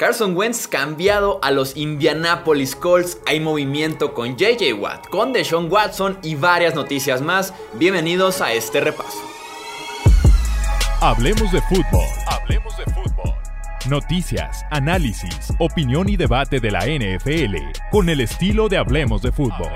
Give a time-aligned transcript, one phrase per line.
[0.00, 3.18] Carson Wentz cambiado a los Indianapolis Colts.
[3.26, 7.52] Hay movimiento con JJ Watt, con Deshaun Watson y varias noticias más.
[7.74, 9.18] Bienvenidos a este repaso.
[11.02, 12.06] Hablemos de fútbol.
[12.26, 13.34] Hablemos de fútbol.
[13.90, 17.56] Noticias, análisis, opinión y debate de la NFL
[17.90, 19.70] con el estilo de Hablemos de fútbol.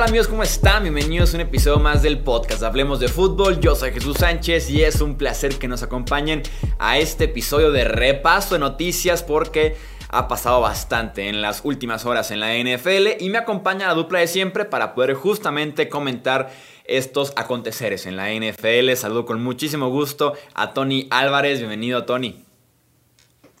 [0.00, 0.28] Tal amigos?
[0.28, 0.84] ¿Cómo están?
[0.84, 3.60] Bienvenidos a un episodio más del podcast Hablemos de Fútbol.
[3.60, 6.42] Yo soy Jesús Sánchez y es un placer que nos acompañen
[6.78, 9.76] a este episodio de repaso de noticias porque
[10.08, 14.20] ha pasado bastante en las últimas horas en la NFL y me acompaña la dupla
[14.20, 16.48] de siempre para poder justamente comentar
[16.86, 18.94] estos aconteceres en la NFL.
[18.94, 21.58] Saludo con muchísimo gusto a Tony Álvarez.
[21.58, 22.42] Bienvenido Tony.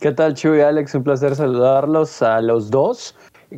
[0.00, 0.94] ¿Qué tal Chuy Alex?
[0.94, 3.14] Un placer saludarlos a los dos.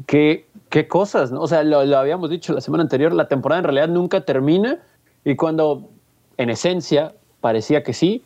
[0.06, 0.46] Qué
[0.88, 1.42] cosas, ¿no?
[1.42, 4.78] O sea, lo, habíamos dicho la semana anterior, la temporada en realidad nunca termina
[5.24, 5.90] y cuando
[6.38, 8.22] en esencia parecía que sí,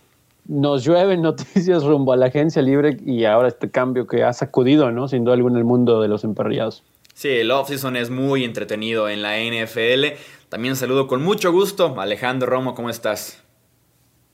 [0.46, 4.90] nos llueven noticias rumbo a la agencia libre y ahora este cambio que ha sacudido,
[4.92, 5.08] ¿no?
[5.08, 6.84] Sin duda alguna el mundo de los emparrillados.
[7.14, 10.18] Sí, el offseason es muy entretenido en la NFL.
[10.50, 11.98] También saludo con mucho gusto.
[11.98, 13.42] Alejandro Romo, ¿cómo estás?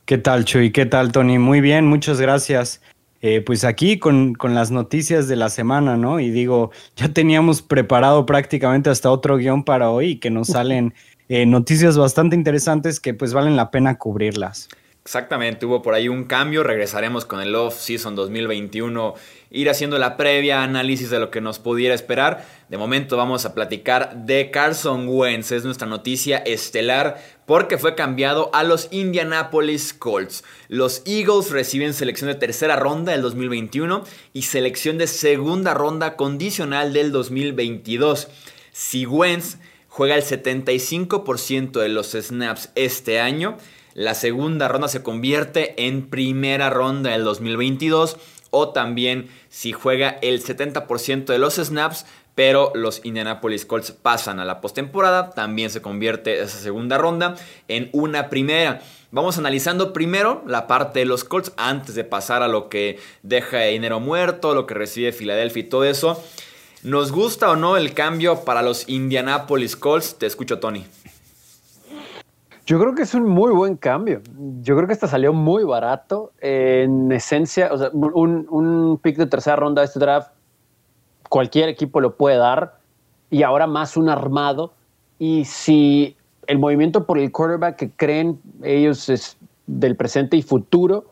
[0.04, 0.72] ¿Qué tal, Chuy?
[0.72, 1.38] ¿Qué tal, Tony?
[1.38, 2.82] Muy bien, muchas gracias.
[3.24, 6.18] Eh, pues aquí con, las noticias de la semana, ¿no?
[6.18, 10.92] Y digo, ya teníamos preparado prácticamente hasta otro guion para hoy que nos salen
[11.28, 14.68] eh, noticias bastante interesantes que pues valen la pena cubrirlas.
[15.04, 19.14] Exactamente, hubo por ahí un cambio, regresaremos con el Off Season 2021,
[19.50, 22.44] ir haciendo la previa análisis de lo que nos pudiera esperar.
[22.68, 27.20] De momento vamos a platicar de Carson Wentz, es nuestra noticia estelar
[27.52, 30.42] porque fue cambiado a los Indianapolis Colts.
[30.68, 36.94] Los Eagles reciben selección de tercera ronda del 2021 y selección de segunda ronda condicional
[36.94, 38.28] del 2022.
[38.72, 43.58] Si Wentz juega el 75% de los snaps este año,
[43.92, 48.16] la segunda ronda se convierte en primera ronda del 2022
[48.48, 54.44] o también si juega el 70% de los snaps, pero los Indianapolis Colts pasan a
[54.44, 57.36] la postemporada, también se convierte esa segunda ronda
[57.68, 58.80] en una primera.
[59.10, 63.58] Vamos analizando primero la parte de los Colts antes de pasar a lo que deja
[63.58, 66.22] de dinero muerto, lo que recibe Filadelfia y todo eso.
[66.82, 70.16] ¿Nos gusta o no el cambio para los Indianapolis Colts?
[70.18, 70.86] Te escucho, Tony.
[72.64, 74.22] Yo creo que es un muy buen cambio.
[74.62, 76.32] Yo creo que esta salió muy barato.
[76.40, 80.30] En esencia, o sea, un, un pick de tercera ronda de este draft,
[81.32, 82.78] cualquier equipo lo puede dar.
[83.30, 84.72] Y ahora más un armado.
[85.18, 86.14] Y si
[86.46, 91.06] el movimiento por el quarterback que creen ellos es del presente y futuro,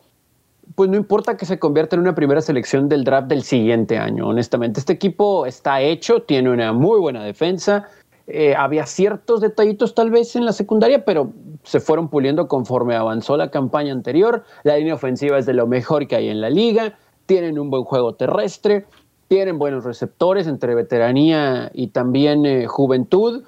[0.75, 4.27] pues no importa que se convierta en una primera selección del draft del siguiente año,
[4.27, 4.79] honestamente.
[4.79, 7.87] Este equipo está hecho, tiene una muy buena defensa
[8.27, 11.33] eh, había ciertos detallitos tal vez en la secundaria, pero
[11.63, 14.43] se fueron puliendo conforme avanzó la campaña anterior.
[14.63, 16.97] La línea ofensiva es de lo mejor que hay en la liga.
[17.25, 18.85] Tienen un buen juego terrestre.
[19.31, 23.45] Tienen buenos receptores entre veteranía y también eh, juventud.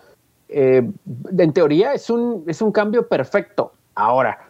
[0.48, 0.90] Eh,
[1.38, 3.74] en teoría es un, es un cambio perfecto.
[3.94, 4.48] Ahora,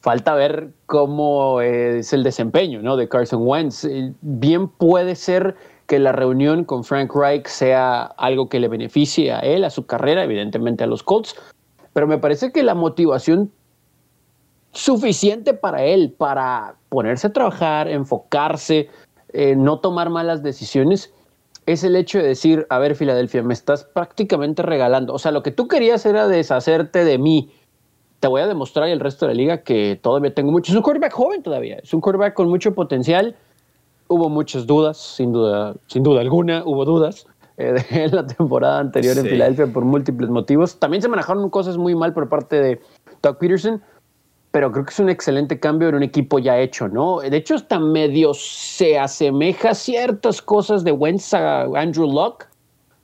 [0.00, 2.96] falta ver cómo es el desempeño ¿no?
[2.96, 3.86] de Carson Wentz.
[4.22, 5.54] Bien puede ser
[5.86, 9.84] que la reunión con Frank Reich sea algo que le beneficie a él, a su
[9.84, 11.36] carrera, evidentemente a los Colts,
[11.92, 13.52] pero me parece que la motivación
[14.72, 18.88] suficiente para él, para ponerse a trabajar, enfocarse,
[19.34, 21.12] eh, no tomar malas decisiones,
[21.66, 25.42] es el hecho de decir, a ver Filadelfia, me estás prácticamente regalando, o sea, lo
[25.42, 27.50] que tú querías era deshacerte de mí,
[28.20, 30.76] te voy a demostrar y el resto de la liga que todavía tengo mucho, es
[30.76, 33.34] un quarterback joven todavía, es un quarterback con mucho potencial,
[34.06, 39.18] hubo muchas dudas, sin duda, sin duda alguna, hubo dudas eh, en la temporada anterior
[39.18, 40.78] en Filadelfia por múltiples motivos.
[40.78, 42.80] También se manejaron cosas muy mal por parte de
[43.22, 43.82] Doug Peterson,
[44.54, 47.18] pero creo que es un excelente cambio en un equipo ya hecho, ¿no?
[47.18, 52.44] De hecho, hasta medio se asemeja ciertas cosas de Wentz a Andrew Luck.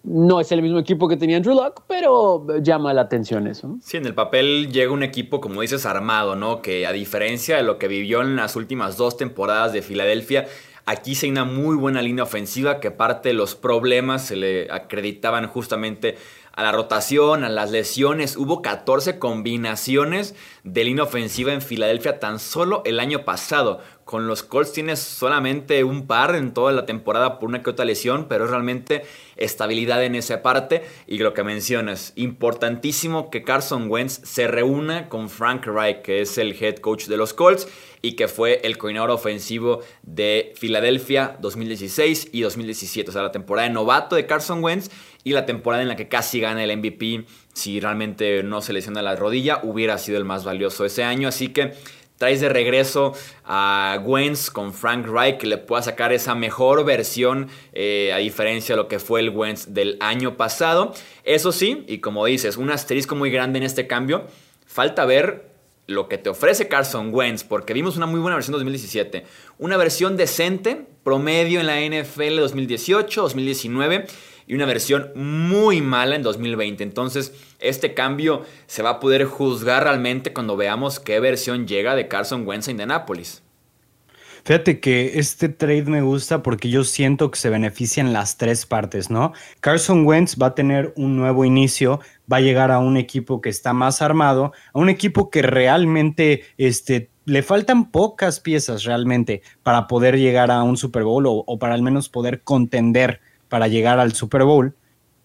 [0.04, 3.78] No es el mismo equipo que tenía Andrew Luck, pero llama la atención eso.
[3.82, 6.62] Sí, en el papel llega un equipo, como dices, armado, ¿no?
[6.62, 10.46] Que a diferencia de lo que vivió en las últimas dos temporadas de Filadelfia,
[10.86, 14.66] Aquí se hay una muy buena línea ofensiva que parte de los problemas se le
[14.72, 16.16] acreditaban justamente
[16.52, 18.36] a la rotación, a las lesiones.
[18.36, 23.80] Hubo 14 combinaciones de línea ofensiva en Filadelfia tan solo el año pasado,
[24.10, 27.84] con los Colts tienes solamente un par en toda la temporada por una que otra
[27.84, 29.04] lesión, pero es realmente
[29.36, 30.82] estabilidad en esa parte.
[31.06, 36.38] Y lo que mencionas, importantísimo que Carson Wentz se reúna con Frank Reich, que es
[36.38, 37.68] el head coach de los Colts
[38.02, 43.10] y que fue el coordinador ofensivo de Filadelfia 2016 y 2017.
[43.10, 44.90] O sea, la temporada de novato de Carson Wentz
[45.24, 47.24] y la temporada en la que casi gana el MVP.
[47.52, 51.28] Si realmente no se lesiona la rodilla, hubiera sido el más valioso ese año.
[51.28, 51.74] Así que
[52.20, 53.14] traes de regreso
[53.44, 58.74] a Wentz con Frank Reich que le pueda sacar esa mejor versión eh, a diferencia
[58.74, 60.94] de lo que fue el Wentz del año pasado.
[61.24, 64.26] Eso sí, y como dices, un asterisco muy grande en este cambio.
[64.66, 65.50] Falta ver
[65.86, 69.24] lo que te ofrece Carson Wentz, porque vimos una muy buena versión 2017,
[69.58, 74.06] una versión decente, promedio en la NFL 2018, 2019
[74.50, 76.82] y una versión muy mala en 2020.
[76.82, 82.08] Entonces, este cambio se va a poder juzgar realmente cuando veamos qué versión llega de
[82.08, 83.44] Carson Wentz a Indianapolis.
[84.42, 89.08] Fíjate que este trade me gusta porque yo siento que se benefician las tres partes,
[89.08, 89.34] ¿no?
[89.60, 92.00] Carson Wentz va a tener un nuevo inicio,
[92.30, 96.42] va a llegar a un equipo que está más armado, a un equipo que realmente
[96.58, 101.58] este, le faltan pocas piezas realmente para poder llegar a un Super Bowl o, o
[101.60, 103.20] para al menos poder contender
[103.50, 104.74] para llegar al Super Bowl.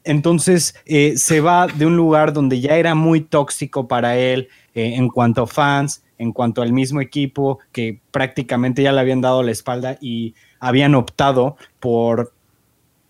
[0.03, 4.95] Entonces eh, se va de un lugar donde ya era muy tóxico para él eh,
[4.95, 9.41] en cuanto a fans, en cuanto al mismo equipo que prácticamente ya le habían dado
[9.41, 12.33] la espalda y habían optado por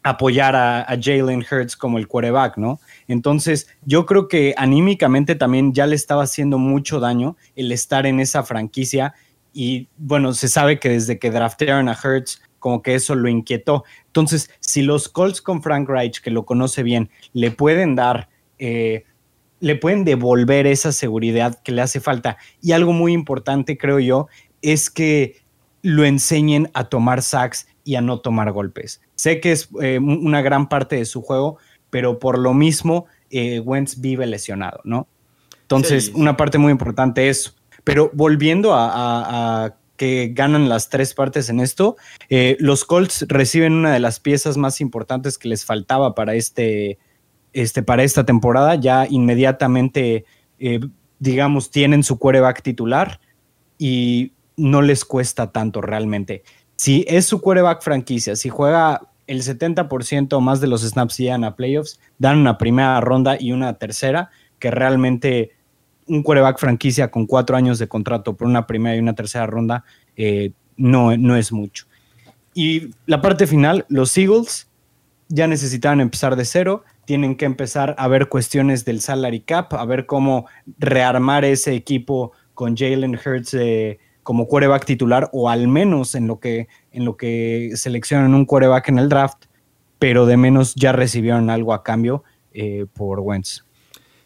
[0.04, 2.80] apoyar a, Jalen Hurts como el quarterback, ¿no?
[3.08, 8.20] Entonces, yo creo que anímicamente también ya le estaba haciendo mucho daño el estar en
[8.20, 9.16] esa franquicia
[9.52, 13.84] y bueno, se sabe que desde que draftearon a Hurts como que eso lo inquietó.
[14.08, 18.28] Entonces, si los Colts con Frank Reich, que lo conoce bien, le pueden dar,
[18.58, 19.04] eh,
[19.60, 22.38] le pueden devolver esa seguridad que le hace falta.
[22.64, 24.30] Y algo muy importante, creo yo,
[24.64, 25.44] es que
[25.84, 29.00] lo enseñen a tomar sacks y a no tomar golpes.
[29.14, 31.60] Sé que es eh, una gran parte de su juego,
[31.92, 35.08] pero por lo mismo, eh, Wentz vive lesionado, ¿no?
[35.62, 37.54] Entonces, una parte muy importante es eso.
[37.84, 41.96] Pero volviendo a que ganan las tres partes en esto.
[42.30, 47.00] Eh, los Colts reciben una de las piezas más importantes que les faltaba para, este,
[47.54, 48.76] este, para esta temporada.
[48.76, 50.26] Ya inmediatamente,
[50.60, 50.80] eh,
[51.20, 53.20] digamos, tienen su quarterback titular
[53.78, 56.44] y no les cuesta tanto realmente.
[56.76, 61.56] Si es su quarterback franquicia, si juega el 70% más de los snaps llegan a
[61.56, 65.52] playoffs, dan una primera ronda y una tercera, que realmente
[66.08, 69.84] un quarterback franquicia con cuatro años de contrato por una primera y una tercera ronda
[70.16, 71.86] eh, no, no es mucho.
[72.54, 74.70] Y la parte final, los Eagles
[75.28, 79.86] ya necesitaban empezar de cero, tienen que empezar a ver cuestiones del salary cap, a
[79.86, 80.48] ver cómo
[80.78, 86.40] rearmar ese equipo con Jalen Hurts eh, como quarterback titular o al menos en lo
[86.40, 89.46] que, en lo que seleccionan un quarterback en el draft,
[90.00, 92.24] pero de menos ya recibieron algo a cambio
[92.54, 93.66] eh, por Wentz.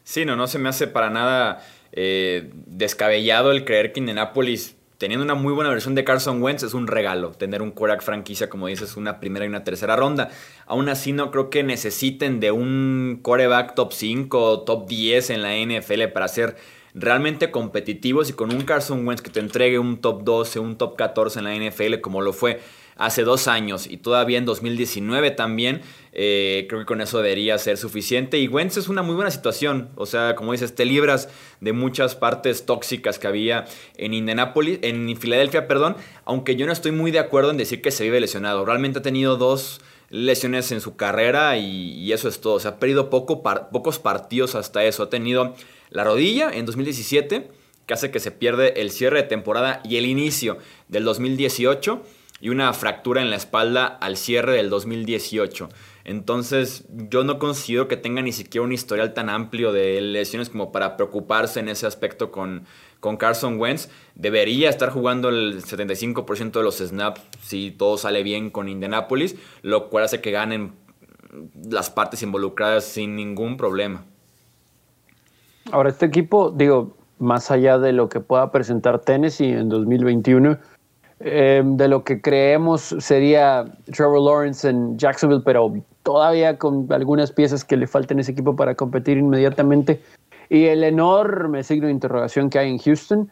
[0.09, 5.23] Sí, no, no se me hace para nada eh, descabellado el creer que Indianapolis, teniendo
[5.23, 7.29] una muy buena versión de Carson Wentz, es un regalo.
[7.33, 10.31] Tener un quarterback franquicia, como dices, una primera y una tercera ronda.
[10.65, 15.43] Aún así, no creo que necesiten de un quarterback top 5 o top 10 en
[15.43, 16.55] la NFL para ser
[16.95, 20.95] realmente competitivos y con un Carson Wentz que te entregue un top 12, un top
[20.95, 22.59] 14 en la NFL como lo fue
[22.99, 25.81] hace dos años y todavía en 2019 también.
[26.11, 28.37] Eh, creo que con eso debería ser suficiente.
[28.37, 29.89] Y Wentz es una muy buena situación.
[29.95, 31.29] O sea, como dices, te libras
[31.61, 33.65] de muchas partes tóxicas que había
[33.95, 35.95] en Indianapolis, en Filadelfia, perdón.
[36.25, 38.65] Aunque yo no estoy muy de acuerdo en decir que se vive lesionado.
[38.65, 39.79] Realmente ha tenido dos
[40.09, 42.55] lesiones en su carrera y, eso es todo.
[42.55, 45.03] O ha perdido poco pocos partidos hasta eso.
[45.03, 45.55] Ha tenido
[45.89, 47.49] la rodilla en 2017,
[47.85, 50.57] que hace que se pierde el cierre de temporada y el inicio
[50.89, 52.03] del 2018
[52.41, 55.69] y una fractura en la espalda al cierre del 2018.
[56.05, 60.71] Entonces yo no considero que tenga ni siquiera un historial tan amplio de lesiones como
[60.71, 62.65] para preocuparse en ese aspecto con,
[62.99, 63.89] con Carson Wentz.
[64.15, 69.89] Debería estar jugando el 75% de los snaps si todo sale bien con Indianapolis, lo
[69.89, 70.73] cual hace que ganen
[71.69, 74.03] las partes involucradas sin ningún problema.
[75.71, 80.57] Ahora, este equipo, digo, más allá de lo que pueda presentar Tennessee en 2021,
[81.21, 85.73] eh, de lo que creemos sería Trevor Lawrence en Jacksonville, pero
[86.03, 90.01] todavía con algunas piezas que le faltan a ese equipo para competir inmediatamente.
[90.49, 93.29] Y el enorme signo de interrogación que hay en Houston.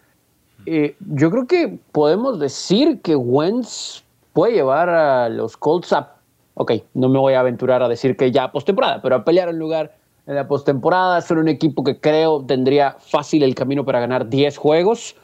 [0.65, 4.03] Eh, yo creo que podemos decir que Wentz
[4.33, 6.15] puede llevar a los Colts a.
[6.55, 9.59] Ok, no me voy a aventurar a decir que ya postemporada, pero a pelear en
[9.59, 11.21] lugar en la postemporada.
[11.21, 15.15] Son un equipo que creo tendría fácil el camino para ganar 10 juegos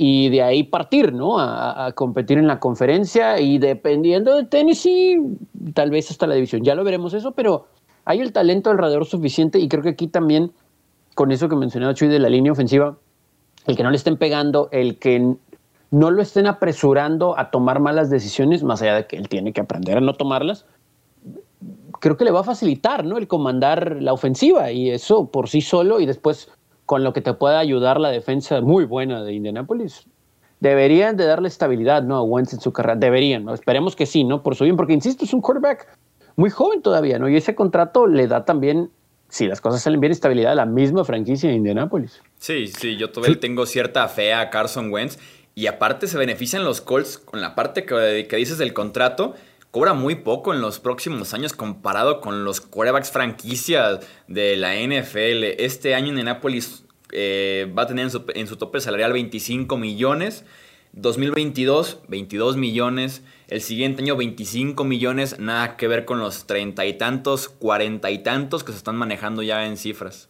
[0.00, 1.40] y de ahí partir, ¿no?
[1.40, 5.18] A, competir en la conferencia y dependiendo de Tennessee,
[5.74, 6.62] tal vez hasta la división.
[6.62, 7.66] Ya lo veremos eso, pero
[8.04, 10.52] hay el talento alrededor suficiente y creo que aquí también,
[11.16, 12.96] con eso que mencionaba Chuy de la línea ofensiva,
[13.66, 15.34] el que no le estén pegando, el que
[15.90, 19.62] no lo estén apresurando a tomar malas decisiones, más allá de que él tiene que
[19.62, 20.64] aprender a no tomarlas,
[21.98, 23.18] creo que le va a facilitar, ¿no?
[23.18, 26.52] El comandar la ofensiva y eso por sí solo y después
[26.88, 30.06] con lo que te pueda ayudar la defensa muy buena de Indianapolis.
[30.58, 32.16] Deberían de darle estabilidad, ¿no?
[32.16, 32.96] A Wentz en su carrera.
[32.96, 33.52] Deberían, ¿no?
[33.52, 34.42] Esperemos que sí, ¿no?
[34.42, 35.86] Por su bien, porque insisto, es un quarterback
[36.36, 37.28] muy joven todavía, ¿no?
[37.28, 38.90] Y ese contrato le da también,
[39.28, 42.22] si las cosas salen bien, estabilidad a la misma franquicia de Indianapolis.
[42.38, 45.18] Sí, sí, yo todavía tengo cierta fe a Carson Wentz.
[45.54, 49.34] Y aparte se benefician los Colts con la parte que, que dices del contrato
[49.78, 55.54] cobra muy poco en los próximos años comparado con los quarterbacks franquicias de la NFL.
[55.62, 60.44] Este año en Nápoles eh, va a tener en su, tope salarial 25 millones.
[60.94, 63.22] 2022, 22 millones.
[63.46, 65.38] El siguiente año, 25 millones.
[65.38, 69.44] Nada que ver con los treinta y tantos, cuarenta y tantos que se están manejando
[69.44, 70.28] ya en cifras.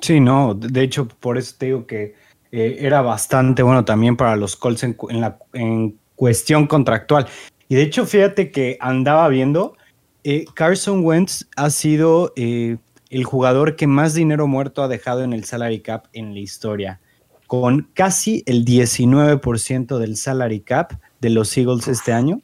[0.00, 0.54] Sí, no.
[0.54, 2.14] De hecho, por eso te digo que
[2.50, 7.26] eh, era bastante bueno también para los Colts en, la, en cuestión contractual.
[7.68, 9.76] Y de hecho, fíjate que andaba viendo,
[10.24, 12.78] eh, Carson Wentz ha sido eh,
[13.10, 17.00] el jugador que más dinero muerto ha dejado en el salary cap en la historia,
[17.46, 22.40] con casi el 19% del salary cap de los Eagles este año,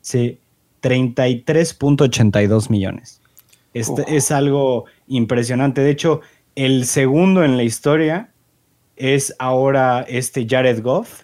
[0.00, 0.38] sí,
[0.82, 3.20] 33.82 millones.
[3.72, 5.80] Este es algo impresionante.
[5.80, 6.22] De hecho,
[6.56, 8.32] el segundo en la historia
[8.96, 11.22] es ahora este Jared Goff,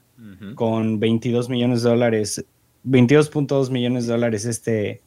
[0.55, 2.45] con 22 millones de dólares
[2.87, 5.00] 22.2 millones de dólares este,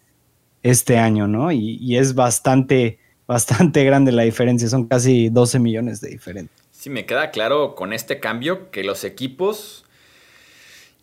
[0.64, 1.52] este año, ¿no?
[1.52, 6.56] Y, es bastante, bastante grande la diferencia, son casi 12 millones de diferencia.
[6.72, 9.86] Sí, me queda claro con este cambio que los equipos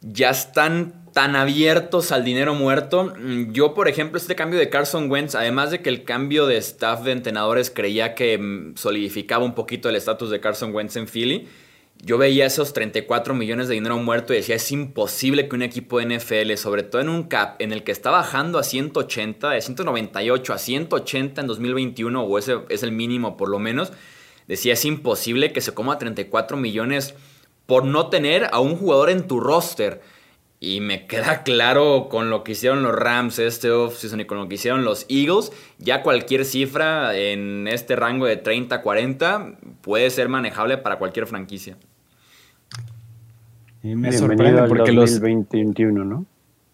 [0.00, 3.14] ya están tan abiertos al dinero muerto.
[3.50, 7.02] Yo, por ejemplo, este cambio de Carson Wentz, además de que el cambio de staff
[7.02, 11.49] de entrenadores creía que mm, solidificaba un poquito el estatus de Carson Wentz en Philly,
[12.06, 15.98] yo veía esos 34 millones de dinero muerto y decía, es imposible que un equipo
[15.98, 19.60] de NFL, sobre todo en un cap en el que está bajando a 180, de
[19.60, 23.92] 198 a 180 en 2021, o ese es el mínimo por lo menos,
[24.46, 27.16] decía, es imposible que se coma 34 millones
[27.66, 30.00] por no tener a un jugador en tu roster.
[30.60, 34.48] Y me queda claro con lo que hicieron los Rams este offseason y con lo
[34.48, 40.78] que hicieron los Eagles, ya cualquier cifra en este rango de 30-40 puede ser manejable
[40.78, 41.76] para cualquier franquicia.
[43.86, 46.26] Y me sorprende porque los 2021, ¿no?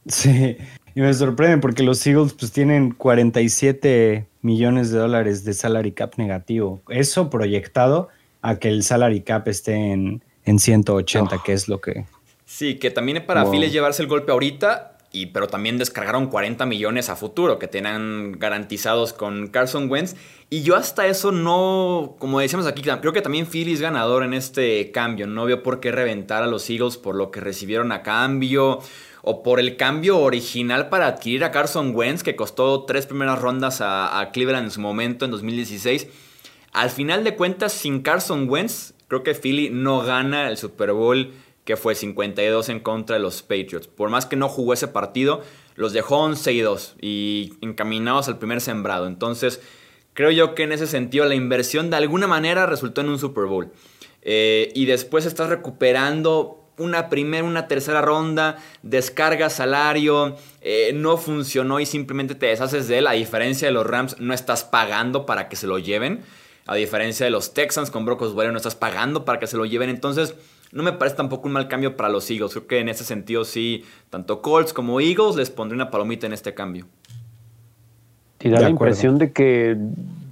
[0.07, 0.57] Sí,
[0.95, 6.15] y me sorprende porque los Eagles pues tienen 47 millones de dólares de salary cap
[6.17, 6.83] negativo.
[6.89, 8.09] Eso proyectado
[8.41, 12.07] a que el salary cap esté en, en 180, que es lo que
[12.53, 13.55] Sí, que también es para wow.
[13.63, 19.13] llevarse el golpe ahorita, y, pero también descargaron 40 millones a futuro que tenían garantizados
[19.13, 20.17] con Carson Wentz.
[20.49, 24.33] Y yo hasta eso no, como decíamos aquí, creo que también Philly es ganador en
[24.33, 25.27] este cambio.
[25.27, 28.81] No veo por qué reventar a los Eagles por lo que recibieron a cambio
[29.23, 33.83] o por el cambio original para adquirir a Carson Wentz, que costó tres primeras rondas
[33.83, 36.09] a, a Cleveland en su momento, en 2016.
[36.73, 41.33] Al final de cuentas, sin Carson Wentz, creo que Philly no gana el Super Bowl
[41.65, 43.87] que fue 52 en contra de los Patriots.
[43.87, 45.43] Por más que no jugó ese partido,
[45.77, 49.07] los dejó 11 y 2 y encaminados al primer sembrado.
[49.07, 49.61] Entonces,
[50.15, 53.45] creo yo que en ese sentido la inversión de alguna manera resultó en un Super
[53.45, 53.71] Bowl.
[54.23, 61.81] Eh, y después estás recuperando una primera, una tercera ronda, descarga salario, eh, no funcionó
[61.81, 63.07] y simplemente te deshaces de él.
[63.07, 66.23] A diferencia de los Rams, no estás pagando para que se lo lleven.
[66.67, 69.65] A diferencia de los Texans con Brock Osweiler, no estás pagando para que se lo
[69.65, 69.91] lleven.
[69.91, 70.35] Entonces,
[70.73, 72.53] no me parece tampoco un mal cambio para los Eagles.
[72.53, 76.33] Creo que en ese sentido sí, tanto Colts como Eagles les pondré una palomita en
[76.33, 76.87] este cambio.
[78.41, 79.77] Y da la impresión de que,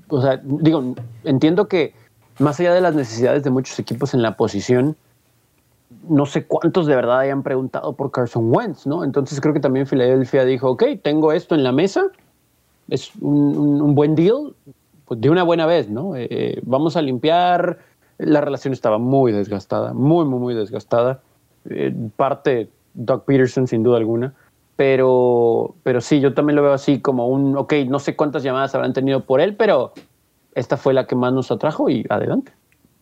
[0.08, 1.94] o sea, digo, entiendo que
[2.38, 4.96] más allá de las necesidades de muchos equipos en la posición,
[6.08, 9.04] no sé cuántos de verdad hayan preguntado por Carson Wentz, ¿no?
[9.04, 12.06] Entonces creo que también Filadelfia dijo, ok, tengo esto en la mesa,
[12.88, 14.54] es un, buen deal,
[15.04, 16.16] pues de una buena vez, ¿no?
[16.16, 17.78] Eh, eh, vamos a limpiar
[18.20, 21.22] la relación estaba muy desgastada, muy, muy, muy desgastada.
[21.68, 24.34] Eh, parte Doug Peterson, sin duda alguna.
[24.76, 28.74] Pero, pero sí, yo también lo veo así como un, ok, no sé cuántas llamadas
[28.74, 29.92] habrán tenido por él, pero
[30.54, 32.52] esta fue la que más nos atrajo y adelante.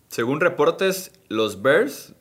[0.09, 2.15] Según reportes, los Bears,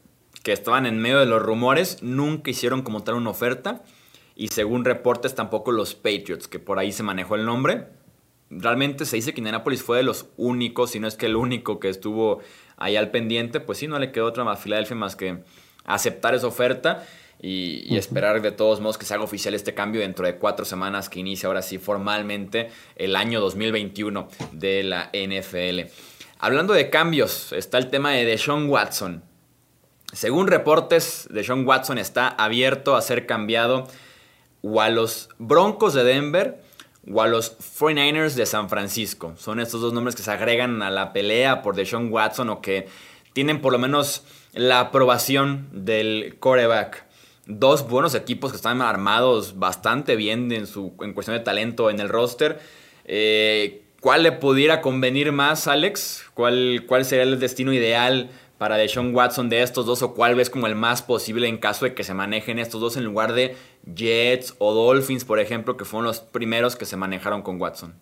[0.43, 3.83] que estaban en medio de los rumores, nunca hicieron como tal una oferta.
[4.35, 7.87] Y según reportes, tampoco los Patriots, que por ahí se manejó el nombre.
[8.49, 11.79] Realmente se dice que Indianapolis fue de los únicos, si no es que el único
[11.79, 12.39] que estuvo
[12.77, 15.39] ahí al pendiente, pues sí, no le quedó otra más Filadelfia más que
[15.85, 17.05] aceptar esa oferta
[17.41, 21.09] y, esperar de todos modos que se haga oficial este cambio dentro de cuatro semanas
[21.09, 25.91] que inicia ahora sí formalmente el año 2021 de la NFL.
[26.39, 29.23] Hablando de cambios, está el tema de Deshaun Watson.
[30.13, 33.87] Según reportes, Deshaun Watson está abierto a ser cambiado
[34.61, 36.61] o a los Broncos de Denver
[37.11, 39.33] o a los 49ers de San Francisco.
[39.37, 42.87] Son estos dos nombres que se agregan a la pelea por Deshaun Watson o que
[43.33, 44.23] tienen por lo menos
[44.53, 47.05] la aprobación del coreback.
[47.45, 51.99] Dos buenos equipos que están armados bastante bien en, su, en cuestión de talento en
[51.99, 52.59] el roster.
[53.05, 56.25] Eh, ¿Cuál le pudiera convenir más, Alex?
[56.33, 60.01] ¿Cuál, ¿Cuál sería el destino ideal para Deshaun Watson de estos dos?
[60.01, 62.97] ¿O cuál ves como el más posible en caso de que se manejen estos dos
[62.97, 63.55] en lugar de
[63.95, 67.95] Jets o Dolphins, por ejemplo, que fueron los primeros que se manejaron con Watson?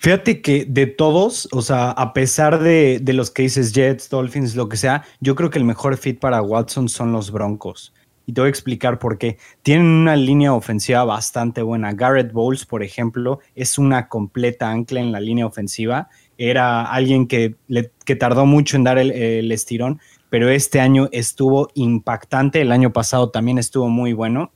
[0.00, 4.66] Fíjate que de todos, o sea, a pesar de, los que dices Jets, Dolphins, lo
[4.66, 7.92] que sea, yo creo que el mejor fit para Watson son los Broncos.
[8.24, 9.36] Y te voy a explicar por qué.
[9.62, 11.92] Tienen una línea ofensiva bastante buena.
[11.92, 16.08] Garrett Bowles, por ejemplo, es una completa ancla en la línea ofensiva.
[16.42, 21.10] Era alguien que, le, que tardó mucho en dar el, el estirón, pero este año
[21.12, 22.62] estuvo impactante.
[22.62, 24.50] El año pasado también estuvo muy bueno.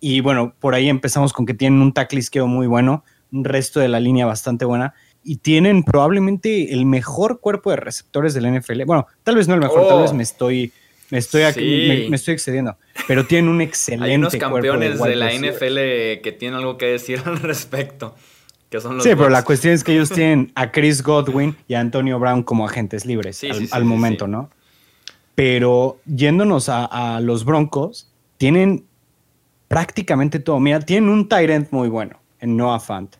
[0.00, 3.78] Y bueno, por ahí empezamos con que tienen un tackle izquierdo muy bueno, un resto
[3.78, 4.94] de la línea bastante buena.
[5.22, 8.82] Y tienen probablemente el mejor cuerpo de receptores del NFL.
[8.84, 10.14] Bueno, tal vez no el mejor, tal vez oh.
[10.14, 10.72] me estoy,
[11.10, 12.76] me estoy, aquí, me, estoy excediendo.
[13.06, 14.06] Pero tienen un excelente.
[14.06, 18.16] Hay unos campeones de, la NFL que tienen algo que decir al respecto.
[18.72, 21.74] Que son los sí, pero la cuestión es que ellos tienen a Chris Godwin y
[21.74, 24.50] a Antonio Brown como agentes libres al, momento, ¿no?
[25.36, 26.84] Pero yéndonos a,
[27.16, 28.84] a los Broncos, tienen
[29.72, 30.60] prácticamente todo.
[30.60, 33.16] Mira, tienen un end muy bueno en Noah Fant.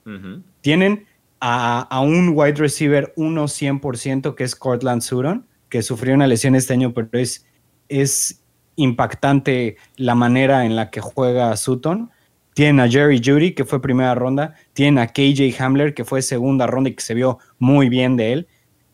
[0.61, 1.07] Tienen
[1.41, 6.75] a, un wide receiver 1 100% que es Cortland Sutton, que sufrió una lesión este
[6.75, 7.47] año, pero es,
[7.89, 8.43] es
[8.77, 12.11] impactante la manera en la que juega Sutton.
[12.55, 14.55] Tienen a Jerry Judy, que fue primera ronda.
[14.73, 18.33] Tienen a KJ Hamler, que fue segunda ronda y que se vio muy bien de
[18.33, 18.49] él.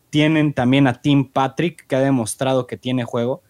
[0.09, 3.43] Tienen también a Tim Patrick, que ha demostrado que tiene juego.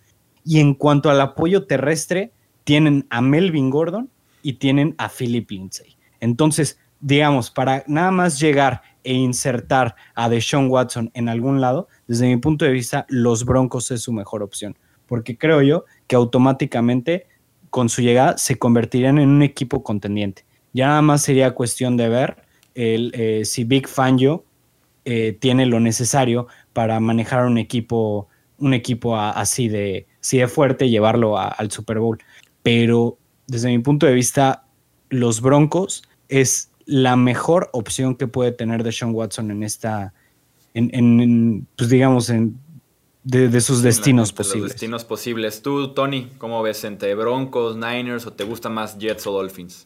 [0.43, 4.09] Y en cuanto al apoyo terrestre, tienen a Melvin Gordon
[4.41, 5.97] y tienen a Philip Lindsay.
[6.19, 12.27] Entonces, digamos, para nada más llegar e insertar a Deshaun Watson en algún lado, desde
[12.27, 17.27] mi punto de vista, los Broncos es su mejor opción, porque creo yo que automáticamente
[17.69, 20.45] con su llegada se convertirían en un equipo contendiente.
[20.73, 22.37] Ya nada más sería cuestión de ver
[22.75, 24.45] el, eh, si Big Fangio
[25.05, 28.27] eh, tiene lo necesario para manejar un equipo,
[28.57, 32.19] un equipo así, de, de fuerte y llevarlo al Super Bowl
[32.63, 34.65] pero desde mi punto de vista,
[35.09, 40.13] los Broncos es la mejor opción que puede tener de Sean Watson en esta,
[40.73, 42.59] en, pues digamos, en,
[43.29, 44.71] de, sus destinos posibles.
[44.71, 45.61] destinos posibles.
[45.61, 49.85] Tú, Tony, ¿cómo ves entre Broncos, Niners o te gusta más Jets o Dolphins?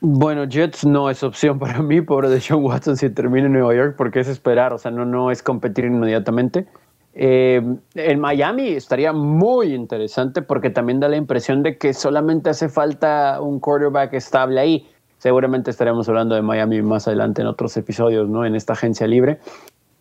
[0.00, 3.74] Bueno, Jets no es opción para mí, pobre de Sean Watson si termina en Nueva
[3.74, 6.66] York, porque es esperar, o sea, no, no es competir inmediatamente.
[7.14, 7.62] Eh,
[7.94, 13.38] en Miami estaría muy interesante porque también da la impresión de que solamente hace falta
[13.40, 14.88] un quarterback estable ahí.
[15.18, 18.44] Seguramente estaremos hablando de Miami más adelante en otros episodios, ¿no?
[18.46, 19.38] En esta agencia libre.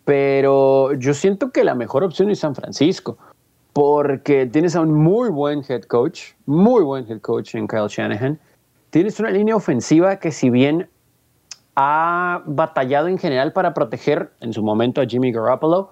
[0.05, 3.17] Pero yo siento que la mejor opción es San Francisco
[3.73, 8.39] porque tienes a un muy buen head coach, muy buen head coach en Kyle Shanahan.
[8.89, 10.89] Tienes una línea ofensiva que si bien
[11.75, 15.91] ha batallado en general para proteger en su momento a Jimmy Garoppolo,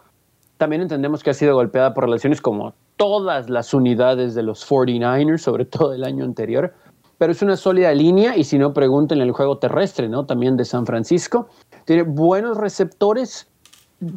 [0.58, 5.38] también entendemos que ha sido golpeada por lesiones como todas las unidades de los 49ers,
[5.38, 6.74] sobre todo el año anterior.
[7.18, 10.26] Pero es una sólida línea y si no, pregunten el juego terrestre, ¿no?
[10.26, 11.48] También de San Francisco.
[11.86, 13.49] Tiene buenos receptores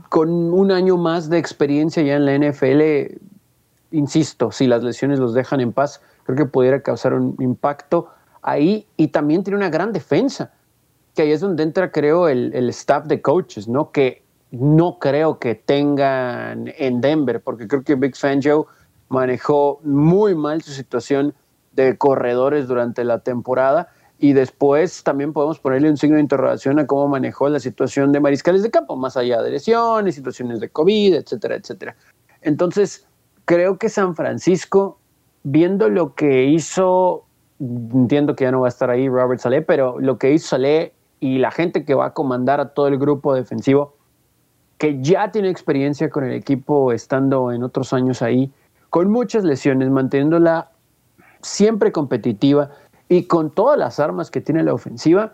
[0.08, 3.18] con un año más de experiencia ya en la NFL.
[3.90, 8.08] Insisto, si las lesiones los dejan en paz, creo que pudiera causar un impacto
[8.42, 8.86] ahí.
[8.96, 10.52] Y también tiene una gran defensa,
[11.14, 13.90] que ahí es donde entra, creo, el, el staff de coaches, ¿no?
[13.90, 18.66] Que no creo que tengan en Denver, porque creo que Big Fangio
[19.08, 21.34] manejó muy mal su situación
[21.72, 23.88] de corredores durante la temporada
[24.22, 28.20] y después también podemos ponerle un signo de interrogación a cómo manejó la situación de
[28.20, 31.96] mariscales de campo, más allá de lesiones, situaciones de COVID, etcétera, etcétera.
[32.40, 33.04] Entonces,
[33.46, 35.00] creo que San Francisco,
[35.42, 37.24] viendo lo que hizo,
[37.58, 40.92] entiendo que ya no va a estar ahí Robert Saleh, pero lo que hizo Saleh
[41.18, 43.96] y la gente que va a comandar a todo el grupo defensivo,
[44.78, 48.52] que ya tiene experiencia con el equipo estando en otros años ahí,
[48.88, 50.70] con muchas lesiones, manteniéndola
[51.40, 52.70] siempre competitiva
[53.12, 55.32] y con todas las armas que tiene la ofensiva.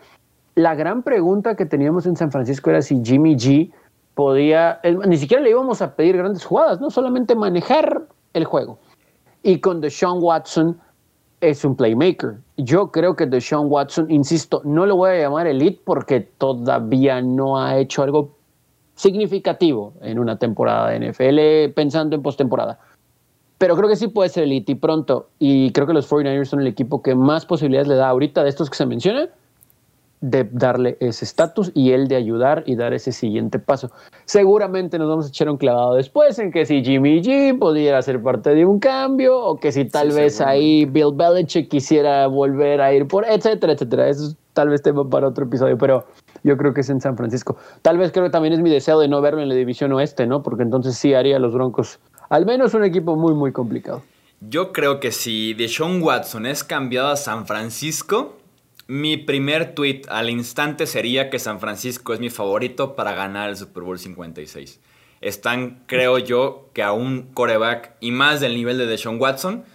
[0.55, 3.71] La gran pregunta que teníamos en San Francisco era si Jimmy G
[4.15, 8.01] podía, ni siquiera le íbamos a pedir grandes jugadas, no solamente manejar
[8.33, 8.79] el juego.
[9.43, 10.77] Y con Deshaun Watson
[11.39, 12.39] es un playmaker.
[12.57, 17.57] Yo creo que Deshaun Watson, insisto, no lo voy a llamar elite porque todavía no
[17.57, 18.35] ha hecho algo
[18.95, 22.77] significativo en una temporada de NFL pensando en postemporada.
[23.59, 25.27] Pero creo que sí puede ser elite y pronto.
[25.37, 28.49] Y creo que los 49ers son el equipo que más posibilidades le da ahorita de
[28.49, 29.29] estos que se mencionan
[30.21, 33.89] de darle ese estatus y él de ayudar y dar ese siguiente paso.
[34.25, 38.21] Seguramente nos vamos a echar un clavado después en que si Jimmy G pudiera ser
[38.21, 42.93] parte de un cambio o que si tal vez ahí Bill Belichick quisiera volver a
[42.93, 44.09] ir por, etcétera, etcétera.
[44.09, 46.03] Eso es tal vez tema para otro episodio, pero
[46.43, 47.55] yo creo que es en San Francisco.
[47.81, 50.27] Tal vez creo que también es mi deseo de no verlo en la división oeste,
[50.27, 50.41] ¿no?
[50.43, 54.03] Porque entonces sí haría los Broncos al menos un equipo muy, muy complicado.
[54.41, 58.37] Yo creo que si Deshaun Watson es cambiado a San Francisco,
[58.87, 63.57] mi primer tweet al instante sería que San Francisco es mi favorito para ganar el
[63.57, 64.79] Super Bowl 56.
[65.21, 69.65] Están, creo yo, que a un coreback y más del nivel de Deshaun Watson,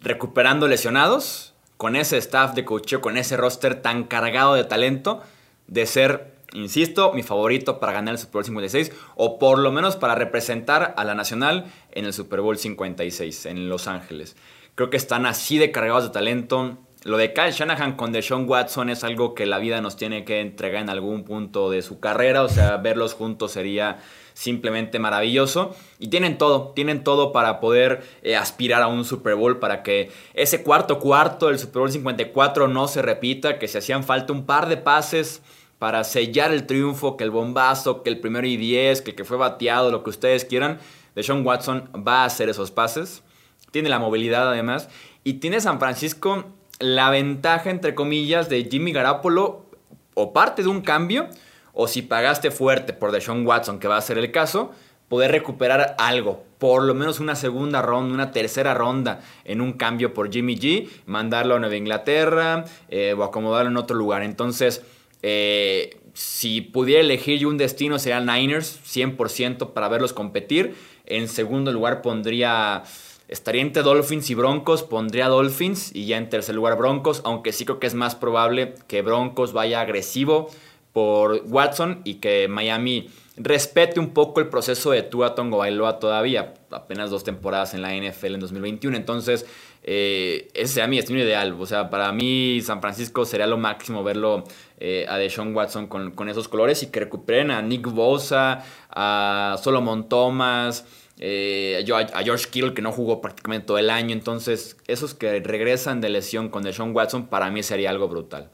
[0.00, 5.22] recuperando lesionados, con ese staff de coaching, con ese roster tan cargado de talento,
[5.66, 9.96] de ser, insisto, mi favorito para ganar el Super Bowl 56, o por lo menos
[9.96, 14.36] para representar a la nacional en el Super Bowl 56 en Los Ángeles.
[14.74, 18.90] Creo que están así de cargados de talento lo de Kyle Shanahan con Deshaun Watson
[18.90, 22.42] es algo que la vida nos tiene que entregar en algún punto de su carrera.
[22.42, 24.00] O sea, verlos juntos sería
[24.34, 25.74] simplemente maravilloso.
[25.98, 30.10] Y tienen todo, tienen todo para poder eh, aspirar a un Super Bowl, para que
[30.34, 34.44] ese cuarto cuarto del Super Bowl 54 no se repita, que se hacían falta un
[34.44, 35.40] par de pases
[35.80, 39.38] para sellar el triunfo, que el bombazo, que el primero y diez, que que fue
[39.38, 40.78] bateado, lo que ustedes quieran.
[41.14, 43.22] Deshaun Watson va a hacer esos pases.
[43.70, 44.90] Tiene la movilidad además.
[45.24, 46.44] Y tiene San Francisco
[46.80, 49.64] la ventaja, entre comillas, de Jimmy Garapolo
[50.12, 51.28] o parte de un cambio,
[51.72, 54.72] o si pagaste fuerte por Deshaun Watson, que va a ser el caso,
[55.08, 60.12] poder recuperar algo, por lo menos una segunda ronda, una tercera ronda en un cambio
[60.12, 64.22] por Jimmy G, mandarlo a Nueva Inglaterra eh, o acomodarlo en otro lugar.
[64.22, 64.82] Entonces,
[65.22, 70.74] eh, si pudiera elegir yo un destino sería Niners, 100% para verlos competir.
[71.06, 72.84] En segundo lugar pondría
[73.30, 77.64] Estaría entre Dolphins y Broncos, pondría Dolphins y ya en tercer lugar Broncos, aunque sí
[77.64, 80.50] creo que es más probable que Broncos vaya agresivo
[80.92, 86.54] por Watson y que Miami respete un poco el proceso de Tua Tongo Bailoa todavía,
[86.72, 89.46] apenas dos temporadas en la NFL en 2021, entonces
[89.84, 94.02] eh, ese sería mi destino ideal, o sea, para mí San Francisco sería lo máximo
[94.02, 94.42] verlo
[94.82, 100.08] eh, a Deshaun Watson con, esos colores y que recuperen a Nick Bosa, a Solomon
[100.08, 100.86] Thomas,
[101.18, 104.14] eh, a, George Kittle que no jugó prácticamente todo el año.
[104.14, 108.50] Entonces, esos que regresan de lesión con Deshaun Watson, para mí sería algo brutal.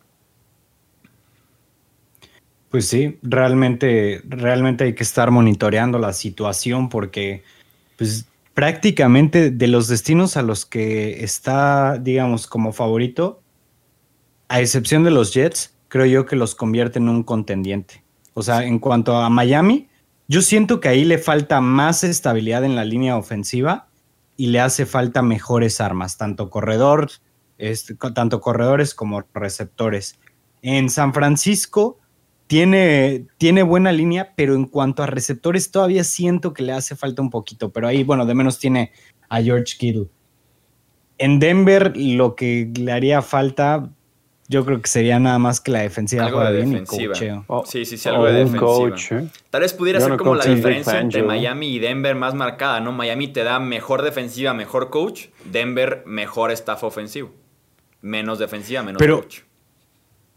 [2.70, 7.44] Pues sí, realmente, realmente hay que estar monitoreando la situación porque,
[7.96, 13.42] pues, prácticamente de los destinos a los que está, digamos, como favorito,
[14.48, 18.04] a excepción de los Jets, creo yo que los convierte en un contendiente.
[18.34, 19.88] O sea, en cuanto a Miami,
[20.28, 23.88] yo siento que ahí le falta más estabilidad en la línea ofensiva
[24.36, 27.08] y le hace falta mejores armas, tanto, corredor,
[28.14, 30.18] tanto corredores como receptores.
[30.60, 31.98] En San Francisco
[32.46, 37.22] tiene, tiene buena línea, pero en cuanto a receptores todavía siento que le hace falta
[37.22, 38.92] un poquito, pero ahí, bueno, de menos tiene
[39.30, 40.08] a George Kittle.
[41.16, 43.90] En Denver lo que le haría falta,
[44.48, 47.14] yo creo que sería nada más que la defensiva algo de defensiva.
[47.66, 48.96] sí, sí, sí, algo de defensiva.
[49.10, 49.28] ¿eh?
[49.50, 52.92] Tal vez pudiera ser como la diferencia entre Miami y Denver más marcada, ¿no?
[52.92, 55.26] Miami te da mejor defensiva, mejor coach.
[55.44, 57.32] Denver, mejor staff ofensivo.
[58.02, 59.40] Menos defensiva, menos coach.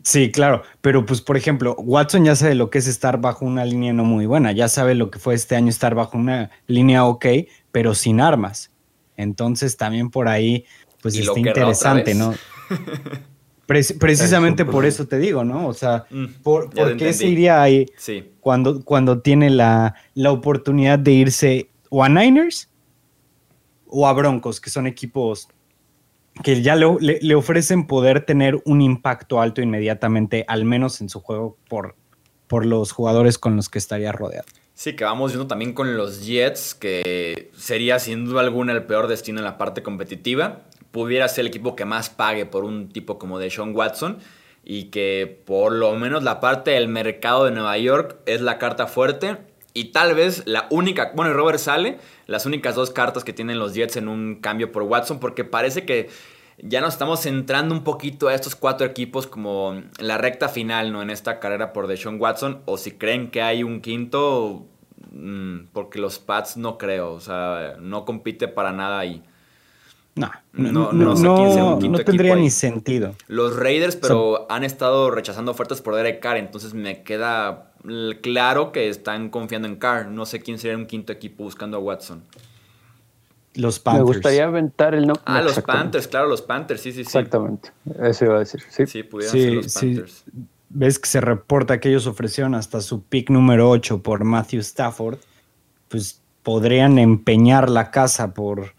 [0.01, 3.65] Sí, claro, pero pues por ejemplo, Watson ya sabe lo que es estar bajo una
[3.65, 7.05] línea no muy buena, ya sabe lo que fue este año estar bajo una línea
[7.05, 7.25] ok,
[7.71, 8.71] pero sin armas.
[9.17, 10.65] Entonces también por ahí,
[11.01, 12.33] pues está interesante, ¿no?
[13.69, 15.67] precisamente por eso te digo, ¿no?
[15.67, 17.85] O sea, mm, por, qué se iría ahí
[18.39, 19.95] cuando, cuando tiene la,
[20.27, 22.69] oportunidad de irse o a Niners
[23.85, 25.49] o a Broncos, que son equipos
[26.43, 31.57] que ya le, ofrecen poder tener un impacto alto inmediatamente, al menos en su juego,
[31.67, 31.95] por,
[32.47, 34.47] por los jugadores con los que estaría rodeado.
[34.73, 39.07] Sí, que vamos viendo también con los Jets, que sería sin duda alguna el peor
[39.07, 43.17] destino en la parte competitiva pudiera ser el equipo que más pague por un tipo
[43.19, 44.19] como de Sean Watson
[44.63, 48.87] y que por lo menos la parte del mercado de Nueva York es la carta
[48.87, 49.37] fuerte
[49.73, 53.73] y tal vez la única, bueno, Robert sale, las únicas dos cartas que tienen los
[53.73, 56.09] Jets en un cambio por Watson porque parece que
[56.61, 61.01] ya nos estamos centrando un poquito a estos cuatro equipos como la recta final, ¿no?
[61.01, 62.61] En esta carrera por Deshaun Watson.
[62.65, 64.65] O si creen que hay un quinto,
[65.11, 67.13] mm, porque los Pats no creo.
[67.13, 69.23] O sea, no compite para nada ahí.
[70.15, 73.15] No, no, no, tendría ni sentido.
[73.27, 77.71] Los Raiders, pero han estado rechazando ofertas por Derek Carr, entonces me queda
[78.21, 80.07] claro que están confiando en Carr.
[80.07, 82.23] No sé quién sería un quinto equipo buscando a Watson.
[83.55, 84.05] Los Panthers.
[84.05, 85.23] Me gustaría aventar el nombre.
[85.25, 87.01] Ah, los Panthers, claro, los Panthers, sí, sí, sí.
[87.01, 88.61] Exactamente, eso iba a decir.
[88.69, 90.23] Sí, sí pudieran ser los Panthers.
[90.71, 95.17] Ves que se reporta que ellos ofrecieron hasta su pick número 8 por Matthew Stafford.
[95.87, 98.73] Pues podrían empeñar la casa por,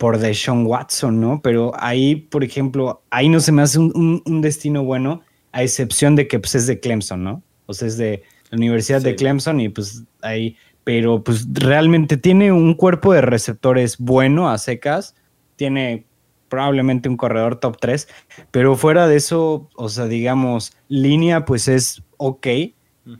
[0.00, 1.42] por Deshaun Watson, ¿no?
[1.42, 5.20] Pero ahí, por ejemplo, ahí no se me hace un, destino bueno,
[5.52, 7.42] a excepción de que pues, es de Clemson, ¿no?
[7.66, 12.50] O sea, es de la Universidad de Clemson y pues ahí pero pues realmente tiene
[12.50, 15.14] un cuerpo de receptores bueno a secas,
[15.56, 16.06] tiene
[16.48, 18.08] probablemente un corredor top 3,
[18.50, 22.46] pero fuera de eso, o sea, digamos, línea pues es ok,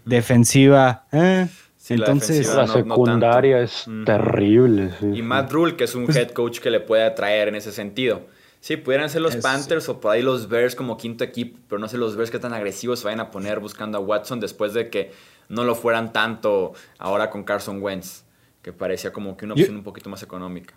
[0.06, 1.46] defensiva, eh,
[1.90, 4.90] entonces la, secundaria es terrible.
[5.12, 7.72] y Matt Rule, que es un pues head coach que le puede atraer en ese
[7.72, 8.22] sentido.
[8.60, 11.88] Sí, pudieran ser los Panthers o por ahí los Bears como quinto equipo, pero no
[11.88, 14.90] sé los Bears que tan agresivos se vayan a poner buscando a Watson después de
[14.90, 15.12] que
[15.48, 18.24] no lo fueran tanto ahora con Carson Wentz,
[18.60, 20.74] que parecía como que una opción un poquito más económica.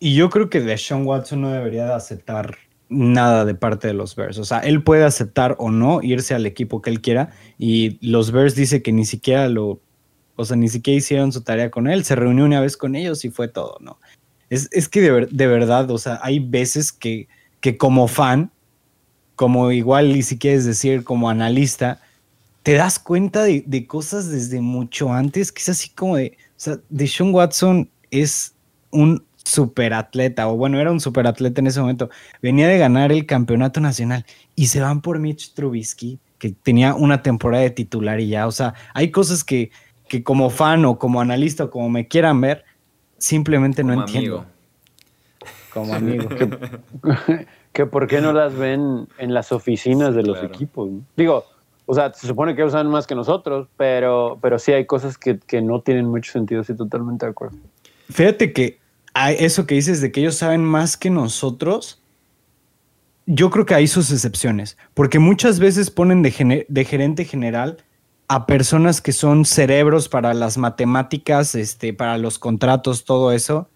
[0.00, 4.16] Y yo creo que Deshaun Watson no debería de aceptar nada de parte de los
[4.16, 4.38] Bears.
[4.38, 8.32] O sea, él puede aceptar o no irse al equipo que él quiera y los
[8.32, 9.80] Bears dice que ni siquiera lo,
[10.38, 13.24] o sea, ni siquiera hicieron su tarea con él, se reunió una vez con ellos
[13.24, 13.98] y fue todo, ¿no?
[14.50, 17.28] Es, que de, verdad, o sea, hay veces que,
[17.60, 18.50] que como fan,
[19.34, 22.00] como igual y si quieres decir como analista,
[22.62, 26.78] te das cuenta de, cosas desde mucho antes, que es así como de, o sea,
[26.88, 28.54] Deshaun Watson es
[28.90, 33.80] un superatleta, o bueno, era un superatleta en ese momento, venía de ganar el campeonato
[33.80, 34.24] nacional
[34.54, 38.52] y se van por Mitch Trubisky, que tenía una temporada de titular y ya, o
[38.52, 39.72] sea, hay cosas que,
[40.08, 42.64] que como fan o como analista o como me quieran ver,
[43.18, 44.46] simplemente no entiendo.
[45.72, 46.28] Como amigo.
[47.72, 50.88] que, por qué no las ven en las oficinas de los equipos.
[51.16, 51.44] Digo,
[51.86, 55.38] o sea, se supone que usan más que nosotros, pero, pero sí hay cosas que,
[55.62, 57.58] no tienen mucho sentido, estoy totalmente de acuerdo.
[58.10, 58.78] Fíjate que
[59.14, 62.02] hay eso que dices de que ellos saben más que nosotros,
[63.26, 67.78] yo creo que hay sus excepciones, porque muchas veces ponen de, de gerente general
[68.28, 73.70] a personas que son cerebros para las matemáticas, este, para los contratos, todo eso,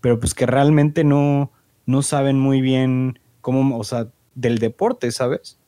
[0.00, 1.50] pero pues que realmente no,
[1.86, 5.58] no saben muy bien cómo, o sea, del deporte, ¿sabes?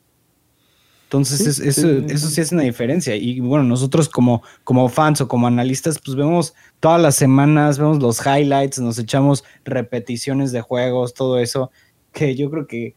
[1.03, 3.15] Entonces, eso, eso sí es una diferencia.
[3.15, 7.99] Y bueno, nosotros como, como fans o como analistas, pues vemos todas las semanas, vemos
[7.99, 11.71] los highlights, nos echamos repeticiones de juegos, todo eso,
[12.13, 12.95] que yo creo que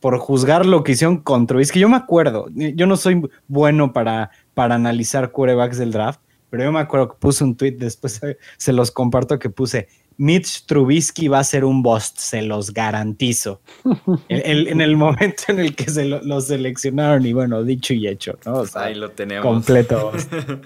[0.00, 3.92] por juzgar lo que hicieron contra es que yo me acuerdo, yo no soy bueno
[3.92, 6.20] para, para analizar quarterbacks del draft,
[6.50, 8.20] pero yo me acuerdo que puse un tweet, después
[8.56, 13.60] se los comparto que puse, Mitch Trubisky va a ser un bust, se los garantizo.
[14.28, 18.64] en el momento en el que se lo, seleccionaron y bueno, dicho y hecho, ¿no?
[18.74, 19.44] Ahí lo tenemos.
[19.44, 20.12] Completo.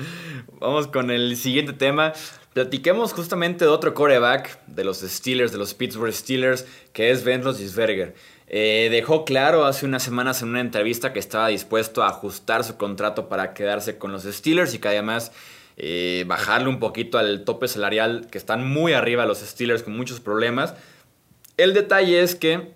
[0.61, 2.13] Vamos con el siguiente tema.
[2.53, 7.43] Platiquemos justamente de otro coreback de los Steelers, de los Pittsburgh Steelers, que es Ben
[7.43, 8.15] Roethlisberger.
[8.53, 12.77] Eh, dejó claro hace unas semanas en una entrevista que estaba dispuesto a ajustar su
[12.77, 15.31] contrato para quedarse con los Steelers y que además
[15.77, 20.19] eh, bajarle un poquito al tope salarial que están muy arriba los Steelers con muchos
[20.19, 20.75] problemas.
[21.59, 22.73] El detalle es que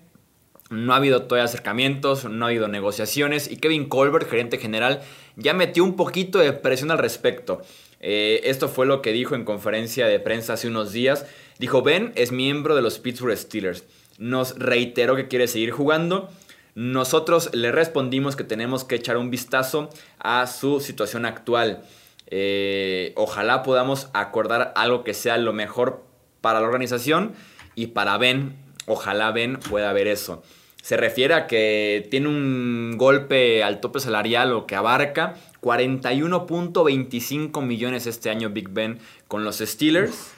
[0.70, 5.02] no ha habido todavía acercamientos, no ha habido negociaciones y Kevin Colbert, gerente general,
[5.34, 7.62] ya metió un poquito de presión al respecto.
[7.98, 11.26] Eh, esto fue lo que dijo en conferencia de prensa hace unos días.
[11.58, 13.82] Dijo, Ben es miembro de los Pittsburgh Steelers
[14.18, 16.30] nos reiteró que quiere seguir jugando.
[16.74, 21.82] Nosotros le respondimos que tenemos que echar un vistazo a su situación actual.
[22.26, 26.02] Eh, ojalá podamos acordar algo que sea lo mejor
[26.40, 27.34] para la organización
[27.74, 28.56] y para Ben.
[28.86, 30.42] Ojalá Ben pueda ver eso.
[30.82, 38.06] Se refiere a que tiene un golpe al tope salarial o que abarca 41.25 millones
[38.06, 38.98] este año Big Ben
[39.28, 40.32] con los Steelers.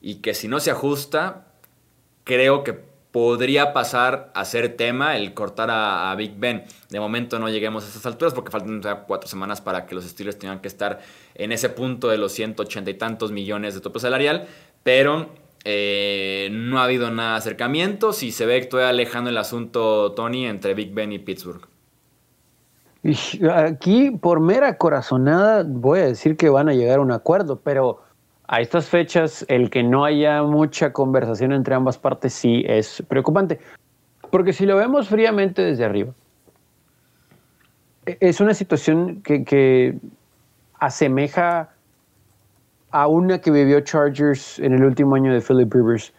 [0.00, 1.46] Y que si no se ajusta,
[2.24, 6.64] creo que podría pasar a ser tema el cortar a, Big Ben.
[6.90, 10.38] De momento no lleguemos a esas alturas porque faltan cuatro semanas para que los Steelers
[10.38, 11.00] tengan que estar
[11.34, 14.46] en ese punto de los 180 y tantos millones de tope salarial,
[14.82, 15.30] pero
[15.64, 18.12] eh, no ha habido nada de acercamiento.
[18.12, 21.66] Si se ve que estoy alejando el asunto, Tony, entre Big Ben y Pittsburgh.
[23.54, 28.00] Aquí, por mera corazonada, voy a decir que van a llegar a un acuerdo, pero
[28.48, 33.60] a estas fechas el que no haya mucha conversación entre ambas partes sí es preocupante.
[34.30, 36.12] Porque si lo vemos fríamente desde arriba,
[38.06, 39.96] e-, es una situación que,
[40.80, 41.70] asemeja
[42.92, 46.14] a una que vivió Chargers en el último año de Philip Rivers,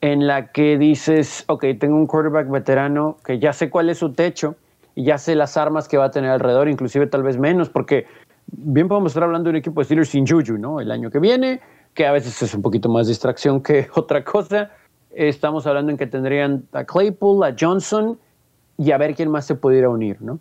[0.00, 4.12] en la que dices, ok, tengo un quarterback veterano que ya sé cuál es su
[4.12, 4.56] techo
[4.96, 8.06] y ya sé las armas que va a tener alrededor, inclusive tal vez menos, porque
[8.52, 10.80] bien podemos estar hablando de un equipo de Steelers sin Juju, ¿no?
[10.80, 11.60] El año que viene,
[11.94, 14.70] que a veces es un poquito más distracción que otra cosa.
[15.10, 18.18] Estamos hablando en que tendrían a Claypool, a Johnson
[18.78, 20.38] y a ver quién más se pudiera unir, ¿no?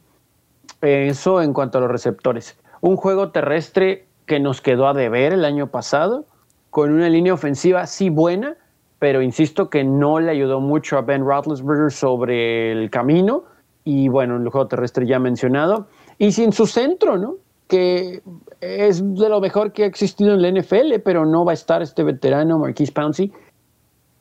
[0.82, 2.58] Eso en cuanto a los receptores.
[2.82, 6.26] Un juego terrestre que nos quedó a deber el año pasado,
[6.70, 8.56] con una línea ofensiva sí buena,
[9.00, 13.44] pero insisto que no le ayudó mucho a Ben Roethlisberger sobre el camino.
[13.84, 15.88] Y bueno, el juego terrestre ya mencionado.
[16.18, 17.38] Y sin su centro, ¿no?
[17.70, 18.22] Que
[18.60, 21.82] es de lo mejor que ha existido en la NFL, pero no va a estar
[21.82, 23.32] este veterano Marquise Pouncey,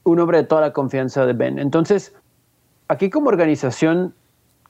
[0.04, 1.58] un hombre de toda la confianza de Ben.
[1.58, 2.14] Entonces,
[2.86, 4.14] aquí como organización,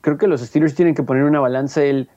[0.01, 2.09] creo que los Steelers tienen que poner una balanza el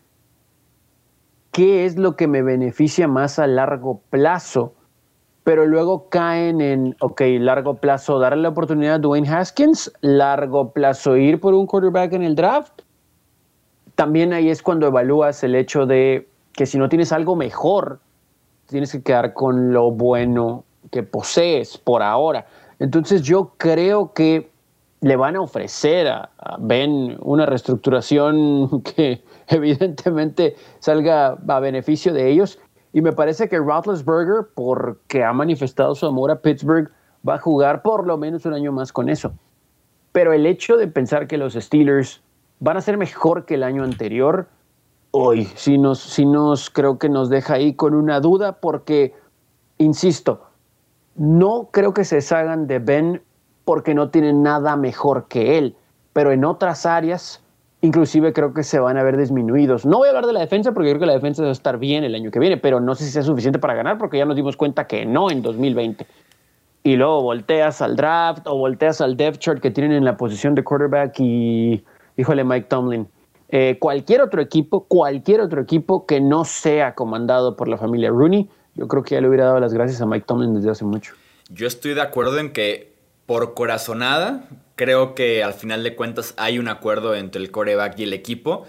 [1.53, 4.75] qué es lo que me beneficia más a largo plazo,
[5.45, 11.17] pero luego caen en, ok, largo plazo, darle la oportunidad a Dwayne Haskins, largo plazo,
[11.17, 12.83] ir por un quarterback en el draft.
[13.95, 18.01] También ahí es cuando evalúas el hecho de que si no tienes algo mejor,
[18.67, 22.47] tienes que quedar con lo bueno que posees por ahora.
[22.79, 24.51] Entonces yo creo que
[25.01, 32.59] le van a ofrecer a, Ben una reestructuración que evidentemente salga a beneficio de ellos.
[32.93, 36.91] Y me parece que Roethlisberger, porque ha manifestado su amor a Pittsburgh,
[37.27, 39.33] va a jugar por lo menos un año más con eso.
[40.13, 42.23] Pero el hecho de pensar que los Steelers
[42.61, 44.47] van a ser mejor que el año anterior,
[45.13, 49.15] hoy sí nos, sí nos creo que nos deja ahí con una duda, porque,
[49.79, 50.43] insisto,
[51.15, 53.23] no creo que se deshagan de Ben
[53.65, 55.77] porque no tienen nada mejor que él,
[56.13, 57.43] pero en otras áreas
[57.83, 59.85] inclusive creo que se van a ver disminuidos.
[59.85, 61.79] No voy a hablar de la defensa porque creo que la defensa va a estar
[61.79, 64.25] bien el año que viene, pero no sé si sea suficiente para ganar porque ya
[64.25, 66.07] nos dimos cuenta que no en 2020.
[66.85, 70.55] Y luego volteas al draft o volteas al depth chart que tienen en la posición
[70.55, 71.85] de quarterback y,
[72.17, 73.09] híjole, Mike Tomlin.
[73.55, 78.49] Eh, cualquier otro equipo, cualquier otro equipo que no sea comandado por la familia Rooney,
[78.75, 81.13] yo creo que ya le hubiera dado las gracias a Mike Tomlin desde hace mucho.
[81.51, 82.95] Yo estoy de acuerdo en que
[83.27, 88.05] por corazonada, creo que al final de cuentas hay un acuerdo entre el coreback y
[88.05, 88.65] el equipo,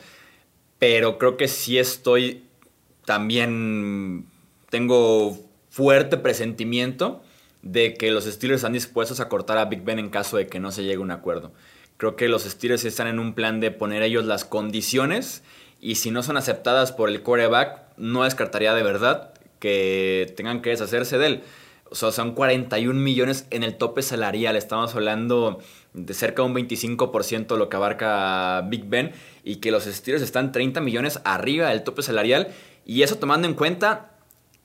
[0.80, 2.44] pero creo que sí estoy
[3.06, 4.26] también,
[4.70, 5.38] tengo
[5.70, 7.24] fuerte presentimiento
[7.62, 10.60] de que los Steelers están dispuestos a cortar a Big Ben en caso de que
[10.60, 11.54] no se llegue a un acuerdo.
[12.04, 15.42] Creo que los Steelers están en un plan de poner ellos las condiciones
[15.80, 20.72] y si no son aceptadas por el coreback, no descartaría de verdad que tengan que
[20.72, 21.44] deshacerse de él.
[21.90, 24.58] O sea, son 41 millones en el tope salarial.
[24.58, 25.60] Estamos hablando
[25.94, 29.14] de cerca de un 25% lo que abarca Big Ben.
[29.46, 32.50] Y que los Steelers están 30 millones arriba del tope salarial.
[32.86, 34.12] Y eso tomando en cuenta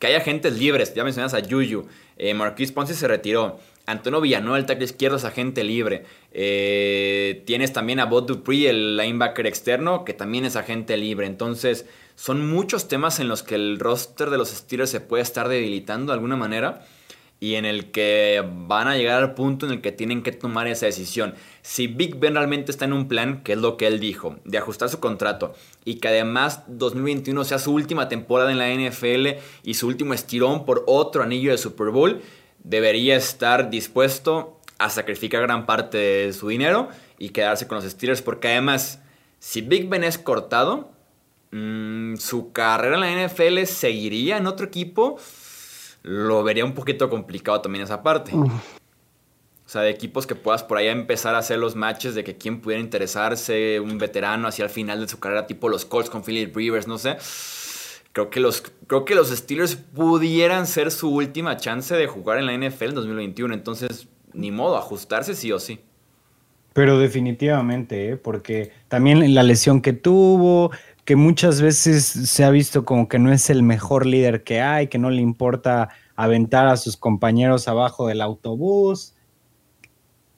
[0.01, 0.93] que hay agentes libres.
[0.93, 1.87] Ya mencionas a Juju.
[2.17, 3.61] Eh, Marquis Ponce se retiró.
[3.89, 6.05] Antonio Villanueva, el tackle izquierdo, es agente libre.
[6.33, 11.27] Eh, tienes también a Bob Dupree, el linebacker externo, que también es agente libre.
[11.27, 15.49] Entonces, son muchos temas en los que el roster de los Steelers se puede estar
[15.49, 16.85] debilitando de alguna manera
[17.41, 20.67] y en el que van a llegar al punto en el que tienen que tomar
[20.67, 21.35] esa decisión.
[21.63, 24.59] Si Big Ben realmente está en un plan, que es lo que él dijo, de
[24.59, 29.75] ajustar su contrato y que además 2021 sea su última temporada en la NFL y
[29.75, 32.21] su último estirón por otro anillo de Super Bowl,
[32.69, 38.23] debería estar dispuesto a sacrificar gran parte de su dinero y quedarse con los Steelers
[38.23, 39.01] porque además
[39.41, 40.93] si Big Ben es cortado,
[41.51, 45.19] mm, su carrera en la NFL seguiría en otro equipo
[46.03, 48.33] lo vería un poquito complicado también esa parte.
[48.35, 52.39] O sea, de equipos que puedas por ahí empezar a hacer los matches de que
[52.39, 56.23] quién pudiera interesarse, un veterano hacia el final de su carrera, tipo los Colts con
[56.23, 57.19] Philip Rivers, no sé.
[58.19, 62.47] Creo que, los, creo que los Steelers pudieran ser su última chance de jugar en
[62.47, 63.55] la NFL en 2021.
[63.55, 65.79] Entonces, ni modo, ajustarse sí o sí.
[66.73, 68.17] Pero definitivamente, ¿eh?
[68.17, 70.73] porque también la lesión que tuvo,
[71.05, 74.89] que muchas veces se ha visto como que no es el mejor líder que hay,
[74.89, 79.15] que no le importa aventar a sus compañeros abajo del autobús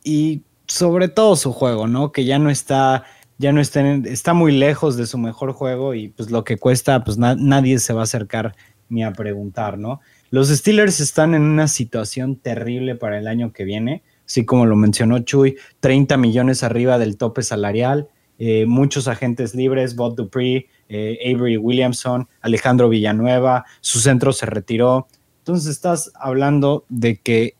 [0.04, 2.12] y sobre todo su juego, ¿no?
[2.12, 3.04] Que ya no está,
[3.40, 7.02] ya no está, está muy lejos de su mejor juego y pues lo que cuesta,
[7.04, 8.54] pues nadie se va a acercar
[8.88, 10.00] ni a preguntar, ¿no?
[10.30, 14.76] Los Steelers están en una situación terrible para el año que viene, así como lo
[14.76, 18.08] mencionó Chuy, 30 millones arriba del tope salarial
[18.42, 25.08] eh, muchos agentes libres, Bob Dupree, eh, Avery Williamson, Alejandro Villanueva, su centro se retiró.
[25.40, 27.54] Entonces estás hablando de que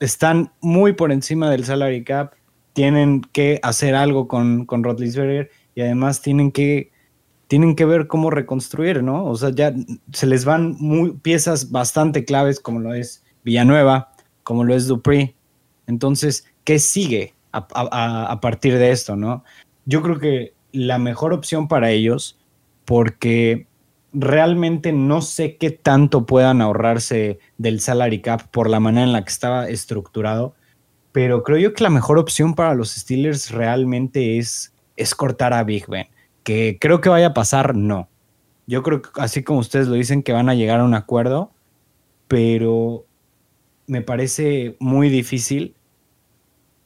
[0.00, 2.32] están muy por encima del salary cap,
[2.76, 6.92] tienen que hacer algo con, con Rotlisberger y además tienen que,
[7.46, 9.24] tienen que ver cómo reconstruir, ¿no?
[9.24, 9.74] O sea, ya
[10.12, 14.12] se les van muy, piezas bastante claves como lo es Villanueva,
[14.42, 15.34] como lo es Dupree,
[15.86, 19.42] Entonces, ¿qué sigue a, partir de esto, no?
[19.86, 22.38] Yo creo que la mejor opción para ellos,
[22.84, 23.68] porque
[24.12, 29.24] realmente no sé qué tanto puedan ahorrarse del salary cap por la manera en la
[29.24, 30.54] que estaba estructurado,
[31.16, 35.64] pero creo yo que la mejor opción para los Steelers realmente es, es cortar a
[35.64, 36.08] Big Ben.
[36.42, 38.10] Que creo que vaya a pasar, no.
[38.66, 41.52] Yo creo que así como ustedes lo dicen, que van a llegar a un acuerdo,
[42.28, 43.06] pero
[43.86, 45.74] me parece muy difícil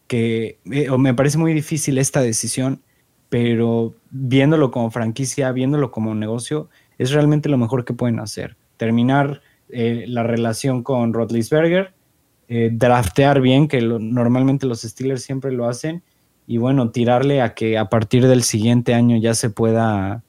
[0.07, 2.83] que, eh, o me parece muy difícil esta decisión,
[3.31, 6.69] pero viéndolo como franquicia, viéndolo como negocio,
[6.99, 8.57] es realmente lo mejor que pueden hacer.
[8.77, 11.95] Terminar eh, la relación con Rotlisberger,
[12.51, 16.03] eh, draftear bien, que normalmente los Steelers siempre lo hacen,
[16.47, 20.23] y bueno, tirarle a que a partir del siguiente año ya se pueda,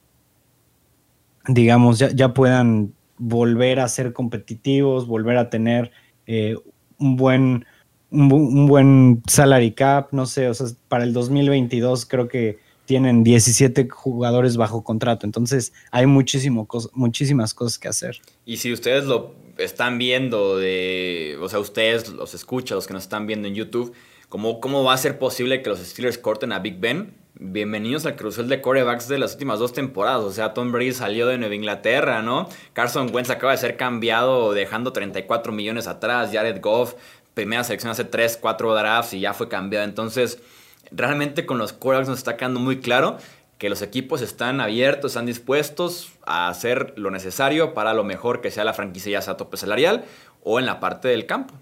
[1.46, 5.90] digamos, ya, ya puedan volver a ser competitivos, volver a tener
[6.98, 7.66] un buen
[8.12, 13.88] un, buen salary cap, no sé, o sea, para el 2022 creo que tienen 17
[13.88, 18.20] jugadores bajo contrato, entonces hay muchísimo muchísimas cosas que hacer.
[18.44, 23.04] Y si ustedes lo están viendo de, o sea, ustedes los escuchan, los que nos
[23.04, 23.92] están viendo en YouTube,
[24.28, 27.14] ¿cómo, cómo va a ser posible que los Steelers corten a Big Ben?
[27.34, 30.22] Bienvenidos al crucel de corebacks de las últimas dos temporadas.
[30.22, 32.48] O sea, Tom Brady salió de Nueva Inglaterra, ¿no?
[32.72, 36.30] Carson Wentz acaba de ser cambiado dejando 34 millones atrás.
[36.32, 36.94] Jared Goff
[37.34, 39.84] primera selección hace 3, 4 drafts y ya fue cambiado.
[39.84, 40.38] Entonces,
[40.94, 43.16] realmente con los quarterbacks nos está quedando muy claro
[43.58, 48.50] que los equipos están abiertos, están dispuestos a hacer lo necesario para lo mejor que
[48.50, 50.04] sea la franquicia, ya sea a tope salarial
[50.42, 51.54] o en la parte del campo.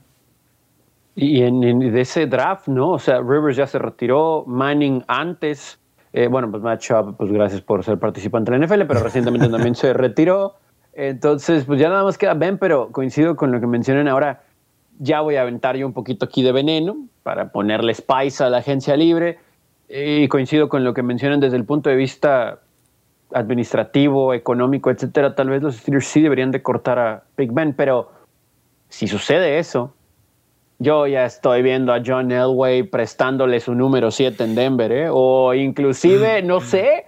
[1.14, 2.92] Y en, de ese draft, ¿no?
[2.92, 5.78] O sea, Rivers ya se retiró, Manning antes.
[6.14, 6.82] Eh, bueno, pues Matt
[7.18, 10.54] pues gracias por ser participante en la NFL, pero recientemente también se retiró.
[10.94, 14.42] Entonces, pues ya nada más queda Ben, pero coincido con lo que mencionan ahora
[15.00, 18.58] ya voy a aventar yo un poquito aquí de veneno para ponerle spice a la
[18.58, 19.38] agencia libre.
[19.88, 22.60] Y coincido con lo que mencionan desde el punto de vista
[23.32, 25.34] administrativo, económico, etcétera.
[25.34, 28.12] Tal vez los Steelers sí deberían de cortar a Big Ben, pero
[28.88, 29.94] si sucede eso,
[30.78, 35.08] yo ya estoy viendo a John Elway prestándole su número 7 en Denver, ¿eh?
[35.10, 37.06] o inclusive, no sé,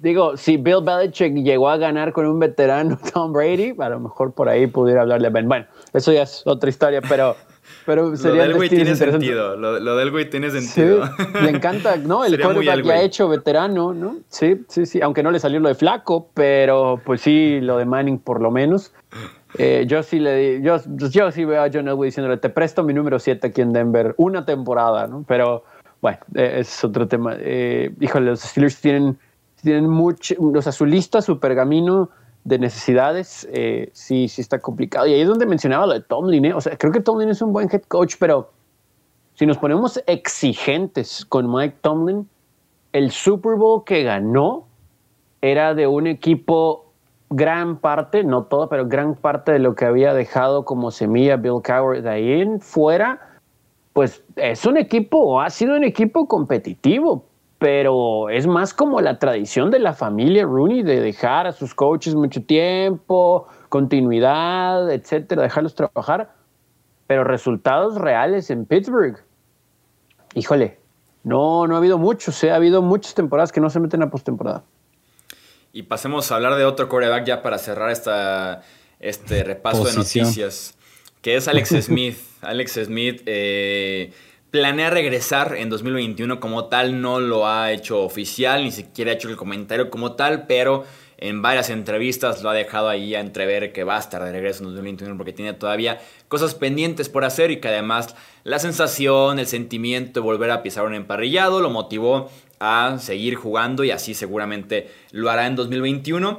[0.00, 4.32] digo, si Bill Belichick llegó a ganar con un veterano Tom Brady, a lo mejor
[4.32, 5.48] por ahí pudiera hablarle a Ben.
[5.48, 7.36] Bueno, eso ya es otra historia, pero,
[7.86, 9.56] pero sería lo del güey tiene sentido.
[9.56, 11.04] Lo, del güey tiene sentido.
[11.42, 12.24] le encanta, ¿no?
[12.24, 14.16] El quarterback ya hecho veterano, ¿no?
[14.28, 15.00] Sí, sí, sí.
[15.02, 18.50] Aunque no le salió lo de flaco, pero pues sí, lo de Manning por lo
[18.50, 18.92] menos.
[19.56, 22.92] Eh, yo sí le yo, yo sí veo a John Elway diciéndole, te presto mi
[22.92, 25.24] número 7 aquí en Denver, una temporada, ¿no?
[25.28, 25.62] Pero
[26.04, 27.34] bueno, eh, es otro tema.
[27.38, 29.18] Eh, híjole, los Steelers tienen,
[29.64, 32.10] tienen mucho, o sea, su lista, su pergamino
[32.44, 35.06] de necesidades, eh, sí, sí está complicado.
[35.06, 36.44] Y ahí es donde mencionaba lo de Tomlin.
[36.44, 36.54] ¿eh?
[36.54, 38.50] O sea, creo que Tomlin es un buen head coach, pero
[39.34, 42.28] si nos ponemos exigentes con Mike Tomlin,
[42.92, 44.66] el Super Bowl que ganó
[45.40, 46.92] era de un equipo
[47.30, 51.62] gran parte, no todo, pero gran parte de lo que había dejado como semilla Bill
[51.64, 53.40] Cowher de ahí en fuera,
[53.92, 57.24] pues es un equipo, ha sido un equipo competitivo,
[57.64, 62.14] pero es más como la tradición de la familia Rooney de dejar a sus coaches
[62.14, 66.34] mucho tiempo, continuidad, etcétera, dejarlos trabajar,
[67.06, 69.16] pero resultados reales en Pittsburgh.
[70.34, 70.78] Híjole,
[71.22, 72.50] no, no ha habido muchos, ¿eh?
[72.50, 74.64] ha habido muchas temporadas que no se meten a postemporada.
[75.72, 78.60] Y pasemos a hablar de otro coreback ya para cerrar esta,
[79.00, 80.76] este repaso de noticias,
[81.22, 82.18] que es Alex Smith.
[82.42, 84.12] Alex Smith, eh,
[84.54, 89.28] planea regresar en 2021 como tal, no lo ha hecho oficial, ni siquiera ha hecho
[89.28, 90.84] el comentario como tal, pero
[91.18, 94.62] en varias entrevistas lo ha dejado ahí a entrever que va a estar de regreso
[94.62, 99.48] en 2021 porque tiene todavía cosas pendientes por hacer y que además la sensación, el
[99.48, 102.30] sentimiento de volver a pisar un emparrillado lo motivó
[102.60, 106.38] a seguir jugando y así seguramente lo hará en 2021.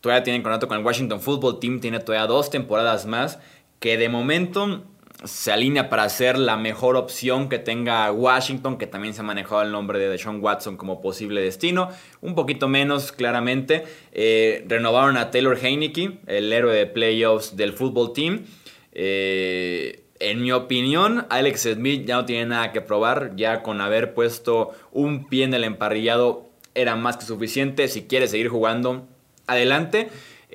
[0.00, 3.38] Todavía tiene contrato con el Washington Football Team, tiene todavía dos temporadas más
[3.78, 4.82] que de momento
[5.24, 9.62] se alinea para ser la mejor opción que tenga Washington, que también se ha manejado
[9.62, 11.88] el nombre de Deshaun Watson como posible destino.
[12.20, 13.84] Un poquito menos, claramente.
[14.12, 18.44] Eh, renovaron a Taylor Heineke, el héroe de playoffs del fútbol team.
[18.92, 23.32] Eh, en mi opinión, Alex Smith ya no tiene nada que probar.
[23.36, 27.88] Ya con haber puesto un pie en el emparrillado era más que suficiente.
[27.88, 29.06] Si quiere seguir jugando,
[29.46, 30.08] adelante.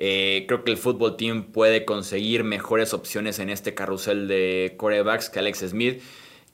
[0.04, 5.30] Eh, creo que el fútbol team puede conseguir mejores opciones en este carrusel de corebacks
[5.30, 6.02] que Alex Smith.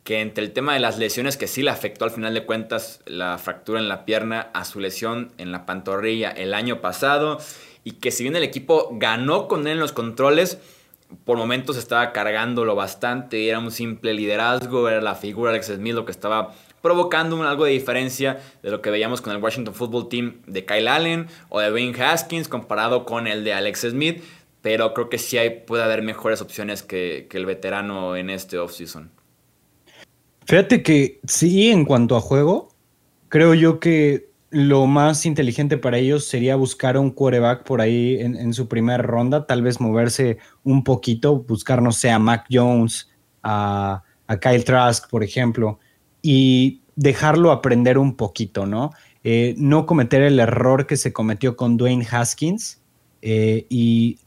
[0.05, 3.01] Que entre el tema de las lesiones, que sí le afectó al final de cuentas
[3.07, 7.39] la fractura en la pierna a su lesión en la pantorrilla el año pasado.
[7.85, 10.59] Y que si bien el equipo ganó con él en los controles,
[11.25, 15.95] por momentos estaba cargándolo bastante, era un simple liderazgo, era la figura de Alex Smith
[15.95, 20.09] lo que estaba provocando algo de diferencia de lo que veíamos con el Washington Football
[20.09, 24.23] Team de Kyle Allen o de Wayne Haskins comparado con el de Alex Smith,
[24.63, 28.59] pero creo que sí hay, puede haber mejores opciones que, que el veterano en este
[28.59, 29.11] offseason.
[30.47, 32.71] Fíjate que sí, en cuanto a juego,
[33.29, 38.55] creo yo que lo más inteligente para ellos sería buscar un quarterback por ahí en,
[38.55, 43.11] su primera ronda, tal vez moverse un poquito, buscar, no sé, a Mac Jones,
[43.43, 44.03] a,
[44.41, 45.79] Kyle Trask, por ejemplo,
[46.31, 48.93] y dejarlo aprender un poquito, ¿no?
[49.25, 52.83] Eh, no cometer el error que se cometió con Dwayne Haskins.
[53.23, 54.19] Eh, y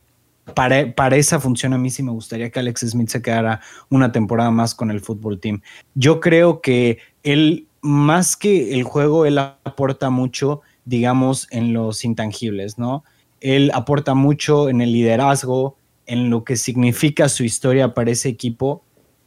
[0.56, 4.12] para, para, esa función a mí sí me gustaría que Alex Smith se quedara una
[4.12, 5.62] temporada más con el fútbol team.
[5.94, 12.80] Yo creo que él más que el juego, él aporta mucho, digamos, en los intangibles,
[12.80, 13.04] ¿no?
[13.42, 15.78] Él aporta mucho en el liderazgo,
[16.08, 18.82] en lo que significa su historia para ese equipo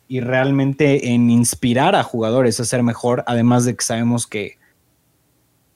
[0.08, 4.58] y realmente en inspirar a jugadores a ser mejor, además de que sabemos que,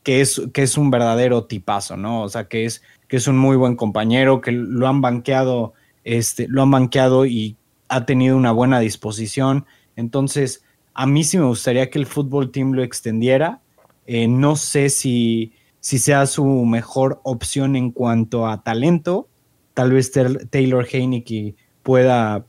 [0.02, 2.22] que, es, que es un verdadero tipazo, ¿no?
[2.22, 5.74] O sea, que es, que es un muy buen compañero, que lo han banqueado,
[6.04, 7.56] este, lo han banqueado y
[7.88, 9.66] ha tenido una buena disposición.
[9.96, 10.62] Entonces,
[10.94, 13.60] a mí sí me gustaría que el fútbol team lo extendiera.
[14.06, 19.28] Eh, no sé si, si sea su mejor opción en cuanto a talento.
[19.74, 20.12] Tal vez
[20.50, 22.44] Taylor Heineke pueda,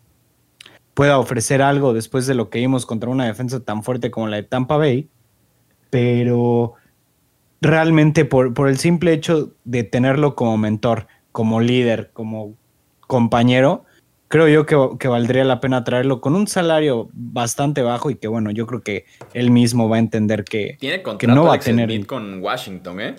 [1.00, 4.36] pueda ofrecer algo después de lo que vimos contra una defensa tan fuerte como la
[4.36, 5.08] de Tampa Bay.
[5.90, 6.74] Pero
[7.62, 12.54] realmente por, por el simple hecho de tenerlo como mentor, como líder, como
[13.00, 13.86] compañero,
[14.28, 18.52] creo yo que, valdría la pena traerlo con un salario bastante bajo y que bueno,
[18.52, 22.06] yo creo que él mismo va a entender que, ¿Tiene que no va a tener
[22.08, 23.16] con Washington, ¿eh?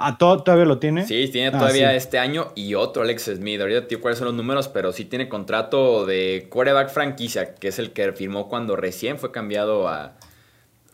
[0.00, 1.04] Ah, ¿todavía lo tiene?
[1.04, 3.60] Sí, tiene ah, todavía este año y otro Alex Smith.
[3.60, 7.80] Ahorita tío cuáles son los números, pero sí tiene contrato de quarterback franquicia, que es
[7.80, 10.12] el que firmó cuando recién fue cambiado a,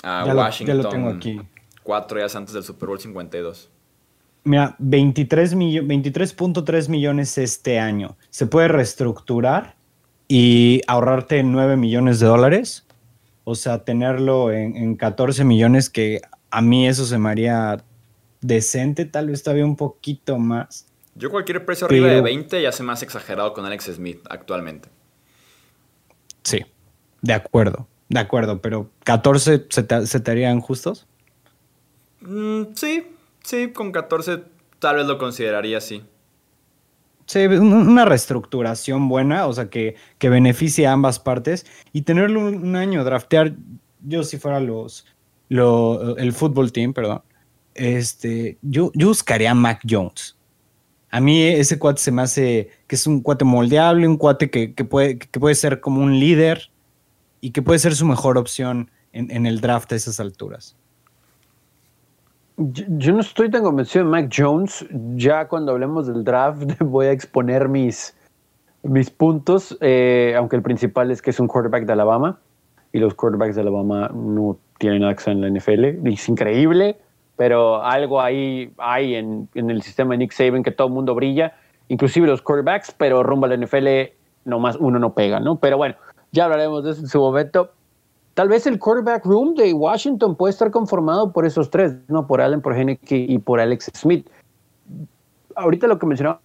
[0.02, 0.78] Washington.
[0.78, 1.38] ya lo tengo aquí.
[1.82, 3.68] Cuatro días antes del Super Bowl 52.
[4.44, 8.16] Mira, 23.3 millones este año.
[8.30, 9.74] Se puede reestructurar
[10.28, 12.86] y ahorrarte 9 millones de dólares.
[13.44, 17.84] O sea, tenerlo en, 14 millones, que a mí eso se me haría
[18.44, 20.86] decente, tal vez todavía un poquito más.
[21.14, 24.88] Yo cualquier precio arriba de 20 ya se me hace exagerado con Alex Smith actualmente.
[26.42, 26.60] Sí,
[27.22, 31.06] de acuerdo, de acuerdo, pero 14 se te, harían justos.
[32.20, 33.04] Mm, sí,
[33.44, 34.42] Sí, con 14
[34.78, 36.02] tal vez lo consideraría así.
[37.26, 42.76] Sí, una reestructuración buena, o sea, que, que beneficie a ambas partes y tenerlo un,
[42.76, 43.54] año, draftear,
[44.00, 45.06] yo si fuera los,
[45.48, 47.22] el fútbol team, perdón,
[47.74, 50.36] este, yo, yo buscaría a Mac Jones.
[51.10, 54.68] A mí ese cuate se me hace que es un cuate moldeable, un cuate que,
[54.84, 56.70] puede, que puede ser como un líder
[57.40, 60.76] y que puede ser su mejor opción en, el draft a esas alturas.
[62.56, 64.84] Yo, no estoy tan convencido de Mac Jones.
[65.14, 68.16] Ya cuando hablemos del draft voy a exponer mis,
[68.82, 72.40] mis puntos, eh, aunque el principal es que es un quarterback de Alabama
[72.92, 76.08] y los quarterbacks de Alabama no tienen acceso en la NFL.
[76.08, 76.96] Es increíble,
[77.36, 81.14] pero algo ahí hay en, en, el sistema de Nick Saban que todo el mundo
[81.14, 81.54] brilla,
[81.88, 83.88] inclusive los quarterbacks, pero rumbo a la NFL
[84.44, 85.56] nomás uno no pega, ¿no?
[85.56, 85.96] Pero bueno,
[86.32, 87.70] ya hablaremos de eso en su momento.
[88.34, 92.26] Tal vez el quarterback room de Washington puede estar conformado por esos tres, ¿no?
[92.26, 94.28] Por Allen, por Henneke y por Alex Smith.
[95.54, 96.40] Ahorita lo que mencionaba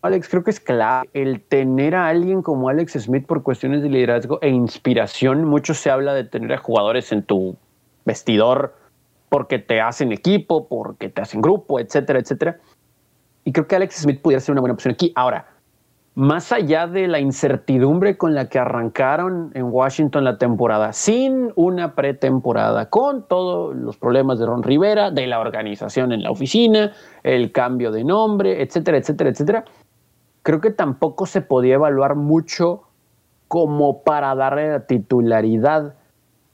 [0.00, 3.88] Alex, creo que es clave el tener a alguien como Alex Smith por cuestiones de
[3.88, 5.44] liderazgo e inspiración.
[5.44, 7.56] Mucho se habla de tener a jugadores en tu
[8.04, 8.74] vestidor
[9.28, 12.58] porque te hacen equipo, porque te hacen grupo, etcétera, etcétera.
[13.44, 15.12] Y creo que Alex Smith pudiera ser una buena opción aquí.
[15.14, 15.46] Ahora,
[16.18, 21.94] más allá de la incertidumbre con la que arrancaron en Washington la temporada, sin una
[21.94, 26.90] pretemporada, con todos los problemas de Ron Rivera, de la organización en la oficina,
[27.22, 29.64] el cambio de nombre, etcétera, etcétera, etcétera,
[30.42, 32.82] creo que tampoco se podía evaluar mucho
[33.46, 35.94] como para darle la titularidad.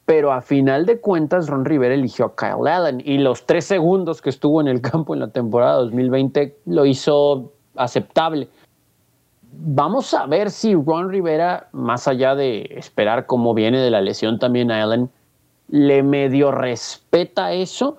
[0.06, 4.20] Pero a final de cuentas, Ron Rivera eligió a Kyle Allen y los tres segundos
[4.20, 8.48] que estuvo en el campo en la temporada 2020 lo hizo aceptable
[9.56, 14.38] vamos a ver si Ron Rivera, más allá de esperar cómo viene de la lesión
[14.38, 15.10] también a Allen,
[15.68, 17.96] le medio respeta eso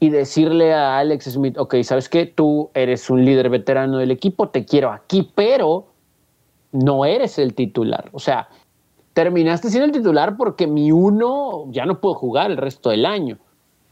[0.00, 4.48] y decirle a Alex Smith, ok, sabes que tú eres un líder veterano del equipo,
[4.48, 5.86] te quiero aquí, pero
[6.72, 8.10] no eres el titular.
[8.12, 8.48] O sea,
[9.16, 13.38] terminaste siendo el titular porque mi uno ya no puedo jugar el resto del año.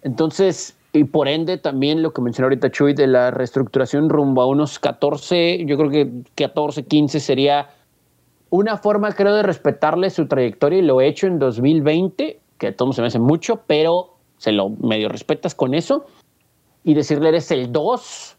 [0.02, 4.46] Entonces, y por ende también lo que mencionó ahorita Chuy de la reestructuración rumbo a
[4.46, 7.70] unos 14, yo creo que 14, 15 sería
[8.50, 12.76] una forma creo de respetarle su trayectoria y lo he hecho en 2020, que a
[12.76, 16.04] todos se me hace mucho, pero se lo medio respetas con eso
[16.84, 18.36] y decirle eres el 2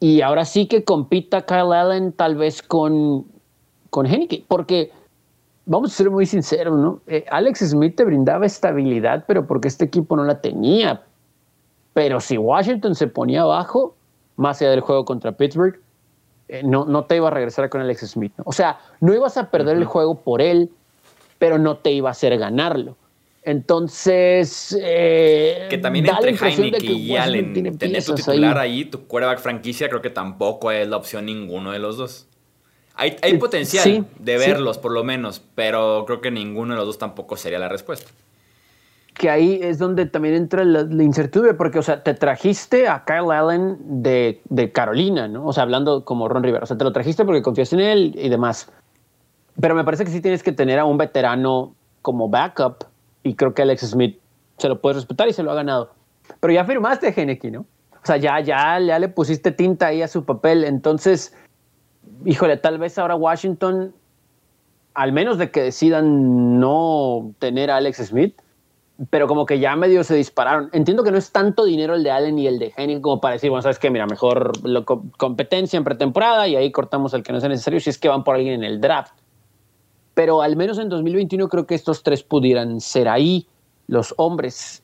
[0.00, 3.26] y ahora sí que compita Kyle Allen tal vez con,
[3.90, 4.90] con Henneke, porque
[5.66, 7.00] vamos a ser muy sinceros, ¿no?
[7.06, 11.02] Eh, Alex Smith te brindaba estabilidad, pero porque este equipo no la tenía.
[11.92, 13.94] Pero si Washington se ponía abajo,
[14.36, 15.78] más allá del juego contra Pittsburgh,
[16.48, 18.32] eh, no, no te iba a regresar con Alex Smith.
[18.44, 20.70] O sea, no ibas a perder el juego por él,
[21.38, 22.96] pero no te iba a hacer ganarlo.
[23.42, 24.76] Entonces.
[24.80, 28.86] Eh, que también entre Heineken y Allen, tener tu titular ahí.
[28.86, 32.26] tu quarterback franquicia, creo que tampoco es la opción ninguno de los dos.
[32.96, 36.98] Hay, hay potencial de verlos, por lo menos, pero creo que ninguno de los dos
[36.98, 38.10] tampoco sería la respuesta.
[39.14, 43.30] Que ahí es donde también entra la, incertidumbre, porque, o sea, te trajiste a Kyle
[43.30, 45.46] Allen de, de, Carolina, ¿no?
[45.46, 48.14] O sea, hablando como Ron Rivera, o sea, te lo trajiste porque confías en él
[48.16, 48.70] y demás.
[49.60, 52.84] Pero me parece que sí tienes que tener a un veterano como backup
[53.22, 54.18] y creo que Alex Smith
[54.58, 55.92] se lo puede respetar y se lo ha ganado.
[56.40, 57.60] Pero ya firmaste a Geneki, ¿no?
[57.60, 60.64] O sea, ya, ya, ya le pusiste tinta ahí a su papel.
[60.64, 61.34] Entonces,
[62.24, 63.94] híjole, tal vez ahora Washington,
[64.94, 68.40] al menos de que decidan no tener a Alex Smith,
[69.10, 70.70] pero como que ya medio se dispararon.
[70.72, 73.34] Entiendo que no es tanto dinero el de Allen y el de Henning como para
[73.34, 74.52] decir, bueno, sabes qué, mira, mejor
[75.16, 78.22] competencia en pretemporada y ahí cortamos el que no sea necesario si es que van
[78.22, 79.12] por alguien en el draft
[80.14, 83.46] pero al menos en 2021 creo que estos tres pudieran ser ahí
[83.88, 84.82] los hombres.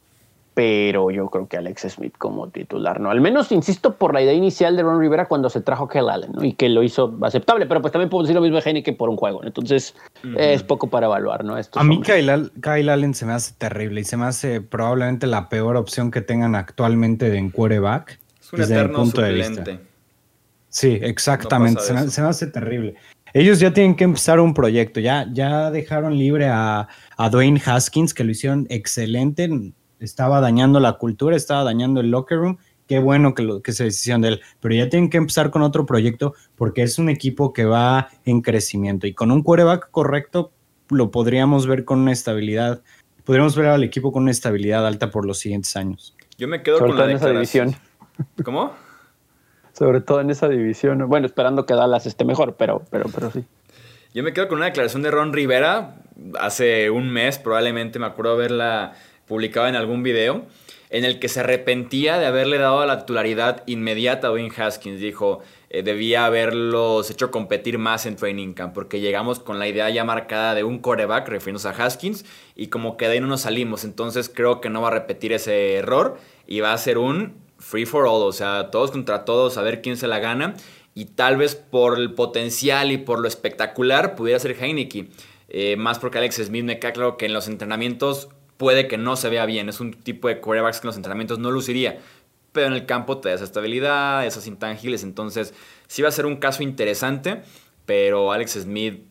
[0.61, 3.11] Pero yo creo que Alex Smith como titular, ¿no?
[3.11, 6.11] Al menos, insisto, por la idea inicial de Ron Rivera cuando se trajo a Kyle
[6.11, 6.45] Allen, ¿no?
[6.45, 9.09] Y que lo hizo aceptable, pero pues también puedo decir lo mismo de que por
[9.09, 9.95] un juego, Entonces,
[10.37, 11.57] es poco para evaluar, ¿no?
[11.57, 15.79] a mí Kyle, Allen se me hace terrible y se me hace probablemente la peor
[15.79, 18.21] opción que tengan actualmente de en quarterback.
[18.39, 19.65] Es un desde punto de vista.
[20.69, 21.81] Sí, exactamente.
[21.81, 22.97] se, me, hace terrible.
[23.33, 26.87] Ellos ya tienen que empezar un proyecto, ya, ya dejaron libre a,
[27.31, 29.49] Dwayne Haskins, que lo hicieron excelente,
[30.01, 33.85] estaba dañando la cultura, estaba dañando el locker room, qué bueno que, lo, que se
[33.85, 37.53] decisión de él, pero ya tienen que empezar con otro proyecto porque es un equipo
[37.53, 40.53] que va en crecimiento y con un quarterback correcto
[40.89, 42.83] lo podríamos ver con una estabilidad,
[43.25, 46.17] podríamos ver al equipo con una estabilidad alta por los siguientes años.
[46.37, 47.77] Yo me quedo con la esa división.
[48.45, 48.73] ¿Cómo?
[49.81, 51.09] sobre todo en esa división.
[51.09, 53.47] Bueno, esperando que Dallas esté mejor, pero, pero, pero sí.
[54.13, 55.95] Yo me quedo con una declaración de Ron Rivera
[56.39, 58.93] hace un mes, probablemente me acuerdo haberla
[59.31, 60.45] publicado en algún video,
[60.91, 65.01] en el que se arrepentía de haberle dado la titularidad inmediata a Wayne Haskins.
[65.01, 69.89] Dijo, eh, debía haberlos hecho competir más en Training Camp, porque llegamos con la idea
[69.89, 72.25] ya marcada de un coreback, refiriéndose a Haskins,
[72.57, 73.85] y como que de ahí no nos salimos.
[73.85, 76.19] Entonces creo que no va a repetir ese error
[76.49, 79.81] y va a ser un free for all, o sea, todos contra todos, a ver
[79.81, 80.55] quién se la gana.
[80.93, 85.09] Y tal vez por el potencial y por lo espectacular pudiera ser Heineke.
[85.51, 88.29] Eh, más porque Alex Smith me queda claro que en los entrenamientos
[88.61, 89.71] puede que no se vea bien.
[89.71, 91.99] Es un tipo de quarterbacks que en los entrenamientos no luciría.
[92.53, 95.03] Pero en el campo te da esa estabilidad, esas intangibles.
[95.03, 95.55] Entonces,
[95.87, 97.41] sí va a ser un caso interesante.
[97.87, 99.03] Pero Alex Smith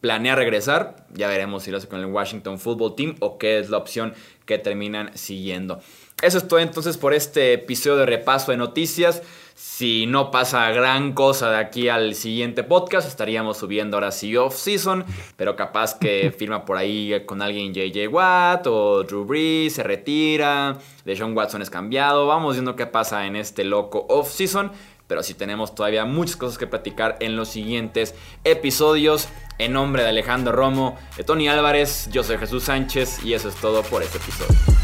[0.00, 1.06] planea regresar.
[1.14, 4.12] Ya veremos si lo hace con el Washington Football Team o qué es la opción
[4.44, 5.78] que terminan siguiendo.
[6.20, 9.22] Eso es todo entonces por este episodio de repaso de noticias.
[9.54, 15.04] Si no pasa gran cosa de aquí al siguiente podcast, estaríamos subiendo ahora sí off-season,
[15.36, 20.78] pero capaz que firma por ahí con alguien JJ Watt o Drew Brees, se retira,
[21.04, 24.72] Deshaun Watson es cambiado, vamos viendo qué pasa en este loco off-season,
[25.06, 29.28] pero sí tenemos todavía muchas cosas que platicar en los siguientes episodios.
[29.58, 33.54] En nombre de Alejandro Romo, de Tony Álvarez, yo soy Jesús Sánchez y eso es
[33.54, 34.83] todo por este episodio.